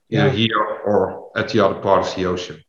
yeah. 0.10 0.28
either 0.28 0.36
here 0.36 0.62
or 0.86 1.32
at 1.36 1.50
the 1.50 1.64
other 1.64 1.80
part 1.80 2.08
of 2.08 2.16
the 2.16 2.26
ocean. 2.26 2.64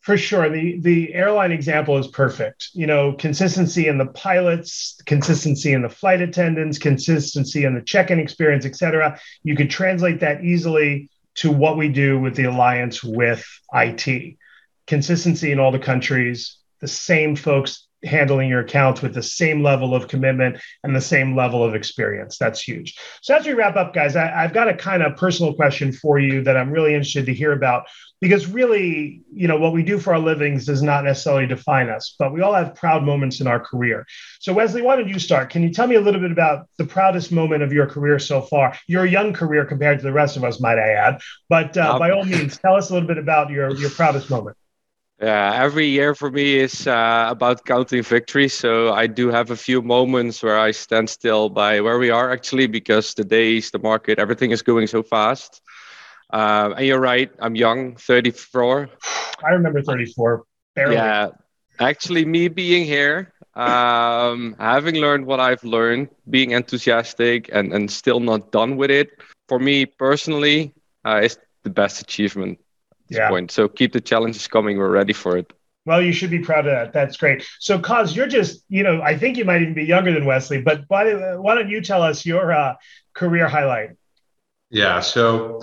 For 0.00 0.16
sure. 0.16 0.48
The 0.48 0.78
the 0.78 1.14
airline 1.14 1.50
example 1.50 1.98
is 1.98 2.06
perfect. 2.06 2.68
You 2.74 2.86
know, 2.86 3.14
consistency 3.14 3.88
in 3.88 3.98
the 3.98 4.06
pilots, 4.06 5.00
consistency 5.04 5.72
in 5.72 5.82
the 5.82 5.88
flight 5.88 6.20
attendants, 6.20 6.78
consistency 6.78 7.64
in 7.64 7.74
the 7.74 7.82
check-in 7.82 8.20
experience, 8.20 8.64
et 8.64 8.76
cetera. 8.76 9.18
You 9.42 9.56
could 9.56 9.68
translate 9.68 10.20
that 10.20 10.44
easily 10.44 11.10
to 11.36 11.50
what 11.50 11.76
we 11.76 11.88
do 11.88 12.20
with 12.20 12.36
the 12.36 12.44
alliance 12.44 13.02
with 13.02 13.44
IT. 13.74 14.36
Consistency 14.86 15.50
in 15.50 15.58
all 15.58 15.72
the 15.72 15.80
countries, 15.80 16.56
the 16.80 16.86
same 16.86 17.34
folks 17.34 17.85
handling 18.04 18.48
your 18.48 18.60
accounts 18.60 19.02
with 19.02 19.14
the 19.14 19.22
same 19.22 19.62
level 19.62 19.94
of 19.94 20.08
commitment 20.08 20.58
and 20.82 20.94
the 20.94 21.00
same 21.00 21.34
level 21.34 21.64
of 21.64 21.74
experience. 21.74 22.38
That's 22.38 22.60
huge. 22.60 22.98
So, 23.22 23.34
as 23.34 23.46
we 23.46 23.52
wrap 23.52 23.76
up, 23.76 23.94
guys, 23.94 24.16
I, 24.16 24.26
have 24.26 24.52
got 24.52 24.68
a 24.68 24.74
kind 24.74 25.02
of 25.02 25.16
personal 25.16 25.54
question 25.54 25.92
for 25.92 26.18
you 26.18 26.42
that 26.42 26.56
I'm 26.56 26.70
really 26.70 26.94
interested 26.94 27.26
to 27.26 27.34
hear 27.34 27.52
about 27.52 27.84
because 28.20 28.46
really, 28.46 29.22
you 29.32 29.46
know, 29.46 29.58
what 29.58 29.72
we 29.72 29.82
do 29.82 29.98
for 29.98 30.14
our 30.14 30.18
livings 30.18 30.64
does 30.64 30.82
not 30.82 31.04
necessarily 31.04 31.46
define 31.46 31.88
us, 31.88 32.14
but 32.18 32.32
we 32.32 32.40
all 32.40 32.54
have 32.54 32.74
proud 32.74 33.02
moments 33.02 33.40
in 33.40 33.46
our 33.46 33.60
career. 33.60 34.06
So, 34.40 34.52
Wesley, 34.52 34.82
why 34.82 34.96
don't 34.96 35.08
you 35.08 35.18
start? 35.18 35.50
Can 35.50 35.62
you 35.62 35.70
tell 35.70 35.86
me 35.86 35.96
a 35.96 36.00
little 36.00 36.20
bit 36.20 36.32
about 36.32 36.68
the 36.78 36.84
proudest 36.84 37.32
moment 37.32 37.62
of 37.62 37.72
your 37.72 37.86
career 37.86 38.18
so 38.18 38.40
far? 38.40 38.76
Your 38.86 39.04
young 39.04 39.32
career 39.32 39.64
compared 39.64 39.98
to 39.98 40.04
the 40.04 40.12
rest 40.12 40.36
of 40.36 40.44
us, 40.44 40.60
might 40.60 40.78
I 40.78 40.92
add. 40.92 41.20
But 41.48 41.76
uh, 41.76 41.98
by 41.98 42.10
all 42.10 42.24
means, 42.24 42.58
tell 42.58 42.74
us 42.74 42.90
a 42.90 42.94
little 42.94 43.08
bit 43.08 43.18
about 43.18 43.50
your, 43.50 43.74
your 43.76 43.90
proudest 43.90 44.30
moment. 44.30 44.56
Yeah, 45.20 45.52
every 45.54 45.86
year 45.86 46.14
for 46.14 46.30
me 46.30 46.56
is 46.56 46.86
uh, 46.86 47.26
about 47.30 47.64
counting 47.64 48.02
victories. 48.02 48.52
So 48.52 48.92
I 48.92 49.06
do 49.06 49.28
have 49.28 49.50
a 49.50 49.56
few 49.56 49.80
moments 49.80 50.42
where 50.42 50.58
I 50.58 50.72
stand 50.72 51.08
still 51.08 51.48
by 51.48 51.80
where 51.80 51.98
we 51.98 52.10
are 52.10 52.30
actually, 52.32 52.66
because 52.66 53.14
the 53.14 53.24
days, 53.24 53.70
the 53.70 53.78
market, 53.78 54.18
everything 54.18 54.50
is 54.50 54.62
going 54.62 54.86
so 54.86 55.02
fast. 55.02 55.62
Uh, 56.32 56.74
and 56.76 56.86
you're 56.86 57.00
right, 57.00 57.30
I'm 57.38 57.54
young, 57.56 57.96
34. 57.96 58.90
I 59.44 59.50
remember 59.50 59.82
34. 59.82 60.44
Barely. 60.74 60.96
Yeah, 60.96 61.28
actually, 61.80 62.24
me 62.24 62.48
being 62.48 62.84
here, 62.84 63.32
um, 63.54 64.54
having 64.58 64.96
learned 64.96 65.26
what 65.26 65.40
I've 65.40 65.64
learned, 65.64 66.08
being 66.28 66.50
enthusiastic 66.50 67.48
and, 67.52 67.72
and 67.72 67.90
still 67.90 68.20
not 68.20 68.52
done 68.52 68.76
with 68.76 68.90
it, 68.90 69.10
for 69.48 69.58
me 69.58 69.86
personally, 69.86 70.74
uh, 71.06 71.20
is 71.24 71.38
the 71.62 71.70
best 71.70 72.02
achievement 72.02 72.58
yeah. 73.08 73.28
point. 73.28 73.50
So 73.50 73.68
keep 73.68 73.92
the 73.92 74.00
challenges 74.00 74.46
coming. 74.48 74.78
We're 74.78 74.90
ready 74.90 75.12
for 75.12 75.36
it. 75.36 75.52
Well, 75.86 76.02
you 76.02 76.12
should 76.12 76.30
be 76.30 76.40
proud 76.40 76.66
of 76.66 76.72
that. 76.72 76.92
That's 76.92 77.16
great. 77.16 77.46
So, 77.60 77.78
Koos, 77.78 78.14
you're 78.14 78.26
just, 78.26 78.64
you 78.68 78.82
know, 78.82 79.00
I 79.02 79.16
think 79.16 79.36
you 79.36 79.44
might 79.44 79.62
even 79.62 79.74
be 79.74 79.84
younger 79.84 80.12
than 80.12 80.26
Wesley, 80.26 80.60
but 80.60 80.82
why, 80.88 81.36
why 81.36 81.54
don't 81.54 81.70
you 81.70 81.80
tell 81.80 82.02
us 82.02 82.26
your 82.26 82.52
uh, 82.52 82.74
career 83.14 83.46
highlight? 83.46 83.90
Yeah. 84.68 84.98
So, 85.00 85.62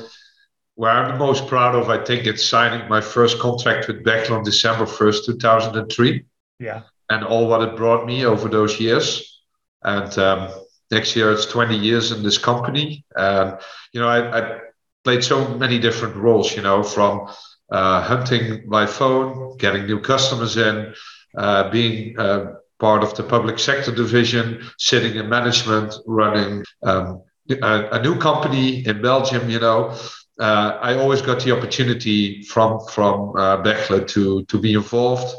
where 0.75 0.91
I'm 0.91 1.12
the 1.12 1.19
most 1.19 1.47
proud 1.47 1.75
of, 1.75 1.89
I 1.89 2.03
think 2.03 2.25
it's 2.25 2.43
signing 2.43 2.88
my 2.88 3.01
first 3.01 3.39
contract 3.39 3.88
with 3.88 4.03
Bechtle 4.03 4.38
on 4.38 4.43
December 4.43 4.86
1st, 4.86 5.25
2003. 5.25 6.25
Yeah. 6.60 6.84
And 7.10 7.23
all 7.25 7.47
what 7.47 7.62
it 7.62 7.75
brought 7.75 8.06
me 8.06 8.25
over 8.25 8.47
those 8.47 8.79
years. 8.79 9.41
And 9.84 10.17
um, 10.17 10.49
next 10.89 11.15
year 11.15 11.32
it's 11.32 11.45
20 11.45 11.77
years 11.77 12.12
in 12.12 12.23
this 12.23 12.38
company. 12.38 13.06
And, 13.15 13.60
you 13.91 13.99
know, 13.99 14.08
I, 14.08 14.39
I 14.39 14.60
played 15.03 15.23
so 15.23 15.47
many 15.57 15.79
different 15.79 16.15
roles, 16.15 16.55
you 16.55 16.61
know, 16.61 16.83
from 16.83 17.29
uh, 17.71 18.01
hunting 18.01 18.69
by 18.69 18.85
phone, 18.85 19.57
getting 19.57 19.85
new 19.85 19.99
customers 19.99 20.57
in, 20.57 20.93
uh, 21.37 21.69
being 21.69 22.17
uh, 22.19 22.53
part 22.79 23.03
of 23.03 23.15
the 23.15 23.23
public 23.23 23.59
sector 23.59 23.91
division, 23.91 24.61
sitting 24.77 25.15
in 25.15 25.29
management, 25.29 25.93
running 26.05 26.63
um, 26.83 27.23
a, 27.49 27.89
a, 27.91 28.01
new 28.01 28.15
company 28.17 28.85
in 28.85 29.01
Belgium, 29.01 29.49
you 29.49 29.59
know. 29.59 29.97
Uh, 30.39 30.77
I 30.81 30.95
always 30.95 31.21
got 31.21 31.43
the 31.43 31.55
opportunity 31.55 32.43
from 32.43 32.79
from 32.87 33.35
uh, 33.37 33.61
Bechtle 33.63 34.07
to 34.09 34.43
to 34.45 34.59
be 34.59 34.73
involved, 34.73 35.33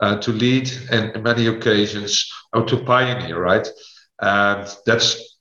uh, 0.00 0.16
to 0.18 0.30
lead, 0.32 0.70
and 0.90 1.16
in 1.16 1.22
many 1.22 1.46
occasions, 1.46 2.30
or 2.52 2.64
to 2.64 2.76
pioneer, 2.76 3.40
right? 3.40 3.66
And 4.20 4.68
that's 4.86 5.33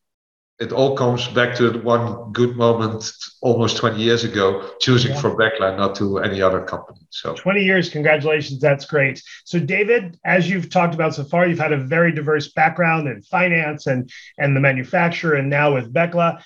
it 0.59 0.71
all 0.71 0.95
comes 0.95 1.27
back 1.29 1.55
to 1.55 1.71
one 1.79 2.31
good 2.31 2.55
moment 2.55 3.11
almost 3.41 3.77
20 3.77 4.01
years 4.01 4.23
ago, 4.23 4.69
choosing 4.79 5.11
yeah. 5.11 5.19
for 5.19 5.35
Bechtle, 5.35 5.75
not 5.75 5.95
to 5.95 6.19
any 6.19 6.41
other 6.41 6.63
company. 6.63 6.99
So 7.09 7.33
20 7.33 7.63
years, 7.63 7.89
congratulations. 7.89 8.59
That's 8.59 8.85
great. 8.85 9.21
So 9.45 9.59
David, 9.59 10.19
as 10.23 10.49
you've 10.49 10.69
talked 10.69 10.93
about 10.93 11.15
so 11.15 11.23
far, 11.23 11.47
you've 11.47 11.59
had 11.59 11.73
a 11.73 11.77
very 11.77 12.11
diverse 12.11 12.51
background 12.51 13.07
in 13.07 13.23
finance 13.23 13.87
and, 13.87 14.09
and 14.37 14.55
the 14.55 14.59
manufacturer 14.59 15.35
and 15.35 15.49
now 15.49 15.73
with 15.73 15.91
Bechtle. 15.91 16.41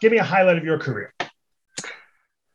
Give 0.00 0.10
me 0.10 0.18
a 0.18 0.24
highlight 0.24 0.58
of 0.58 0.64
your 0.64 0.78
career. 0.78 1.14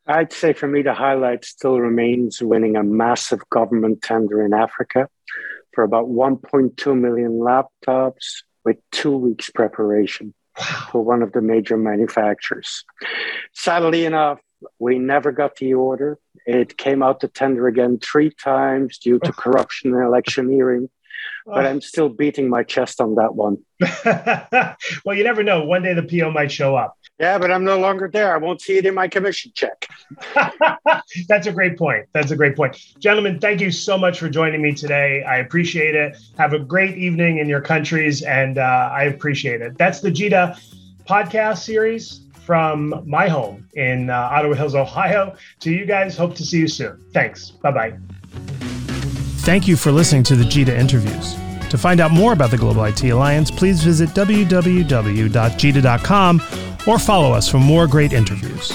I'd 0.05 0.33
say 0.33 0.53
for 0.53 0.67
me, 0.67 0.81
the 0.81 0.93
highlight 0.93 1.45
still 1.45 1.79
remains 1.79 2.41
winning 2.41 2.75
a 2.75 2.83
massive 2.83 3.47
government 3.49 4.01
tender 4.01 4.43
in 4.43 4.53
Africa 4.53 5.07
for 5.73 5.83
about 5.83 6.07
1.2 6.07 6.99
million 6.99 7.39
laptops 7.39 8.43
with 8.65 8.77
two 8.91 9.15
weeks 9.15 9.49
preparation 9.49 10.33
for 10.91 11.03
one 11.03 11.21
of 11.21 11.31
the 11.31 11.41
major 11.41 11.77
manufacturers. 11.77 12.83
Sadly 13.53 14.05
enough, 14.05 14.39
we 14.77 14.99
never 14.99 15.31
got 15.31 15.55
the 15.57 15.73
order. 15.73 16.19
It 16.45 16.77
came 16.77 17.01
out 17.01 17.21
to 17.21 17.27
tender 17.27 17.67
again 17.67 17.99
three 17.99 18.31
times 18.31 18.97
due 18.97 19.19
to 19.19 19.31
corruption 19.43 19.93
and 19.93 20.03
electioneering 20.03 20.89
but 21.53 21.65
I'm 21.65 21.81
still 21.81 22.09
beating 22.09 22.49
my 22.49 22.63
chest 22.63 23.01
on 23.01 23.15
that 23.15 23.35
one. 23.35 23.57
well, 25.05 25.15
you 25.15 25.23
never 25.23 25.43
know. 25.43 25.63
One 25.63 25.83
day 25.83 25.93
the 25.93 26.03
PO 26.03 26.31
might 26.31 26.51
show 26.51 26.75
up. 26.75 26.97
Yeah, 27.19 27.37
but 27.37 27.51
I'm 27.51 27.65
no 27.65 27.77
longer 27.77 28.09
there. 28.11 28.33
I 28.33 28.37
won't 28.37 28.61
see 28.61 28.77
it 28.77 28.85
in 28.85 28.93
my 28.93 29.07
commission 29.07 29.51
check. 29.53 29.87
That's 31.27 31.47
a 31.47 31.51
great 31.51 31.77
point. 31.77 32.05
That's 32.13 32.31
a 32.31 32.35
great 32.35 32.55
point. 32.55 32.77
Gentlemen, 32.99 33.39
thank 33.39 33.59
you 33.59 33.71
so 33.71 33.97
much 33.97 34.19
for 34.19 34.29
joining 34.29 34.61
me 34.61 34.73
today. 34.73 35.23
I 35.23 35.37
appreciate 35.37 35.95
it. 35.95 36.17
Have 36.37 36.53
a 36.53 36.59
great 36.59 36.97
evening 36.97 37.39
in 37.39 37.49
your 37.49 37.61
countries, 37.61 38.21
and 38.21 38.57
uh, 38.57 38.89
I 38.93 39.03
appreciate 39.03 39.61
it. 39.61 39.77
That's 39.77 39.99
the 39.99 40.11
GITA 40.11 40.57
podcast 41.05 41.59
series 41.59 42.21
from 42.45 43.03
my 43.05 43.27
home 43.27 43.67
in 43.73 44.09
uh, 44.09 44.29
Ottawa 44.31 44.55
Hills, 44.55 44.75
Ohio. 44.75 45.35
To 45.59 45.71
you 45.71 45.85
guys, 45.85 46.17
hope 46.17 46.35
to 46.35 46.45
see 46.45 46.59
you 46.59 46.67
soon. 46.67 47.03
Thanks. 47.13 47.51
Bye 47.51 47.71
bye. 47.71 48.18
Thank 49.49 49.67
you 49.67 49.75
for 49.75 49.91
listening 49.91 50.21
to 50.25 50.35
the 50.35 50.45
GITA 50.45 50.77
interviews. 50.77 51.35
To 51.71 51.77
find 51.79 51.99
out 51.99 52.11
more 52.11 52.33
about 52.33 52.51
the 52.51 52.57
Global 52.57 52.83
IT 52.83 53.03
Alliance, 53.05 53.49
please 53.49 53.83
visit 53.83 54.09
www.jita.com 54.09 54.51
or 56.85 56.99
follow 56.99 57.31
us 57.31 57.49
for 57.49 57.57
more 57.57 57.87
great 57.87 58.13
interviews. 58.13 58.71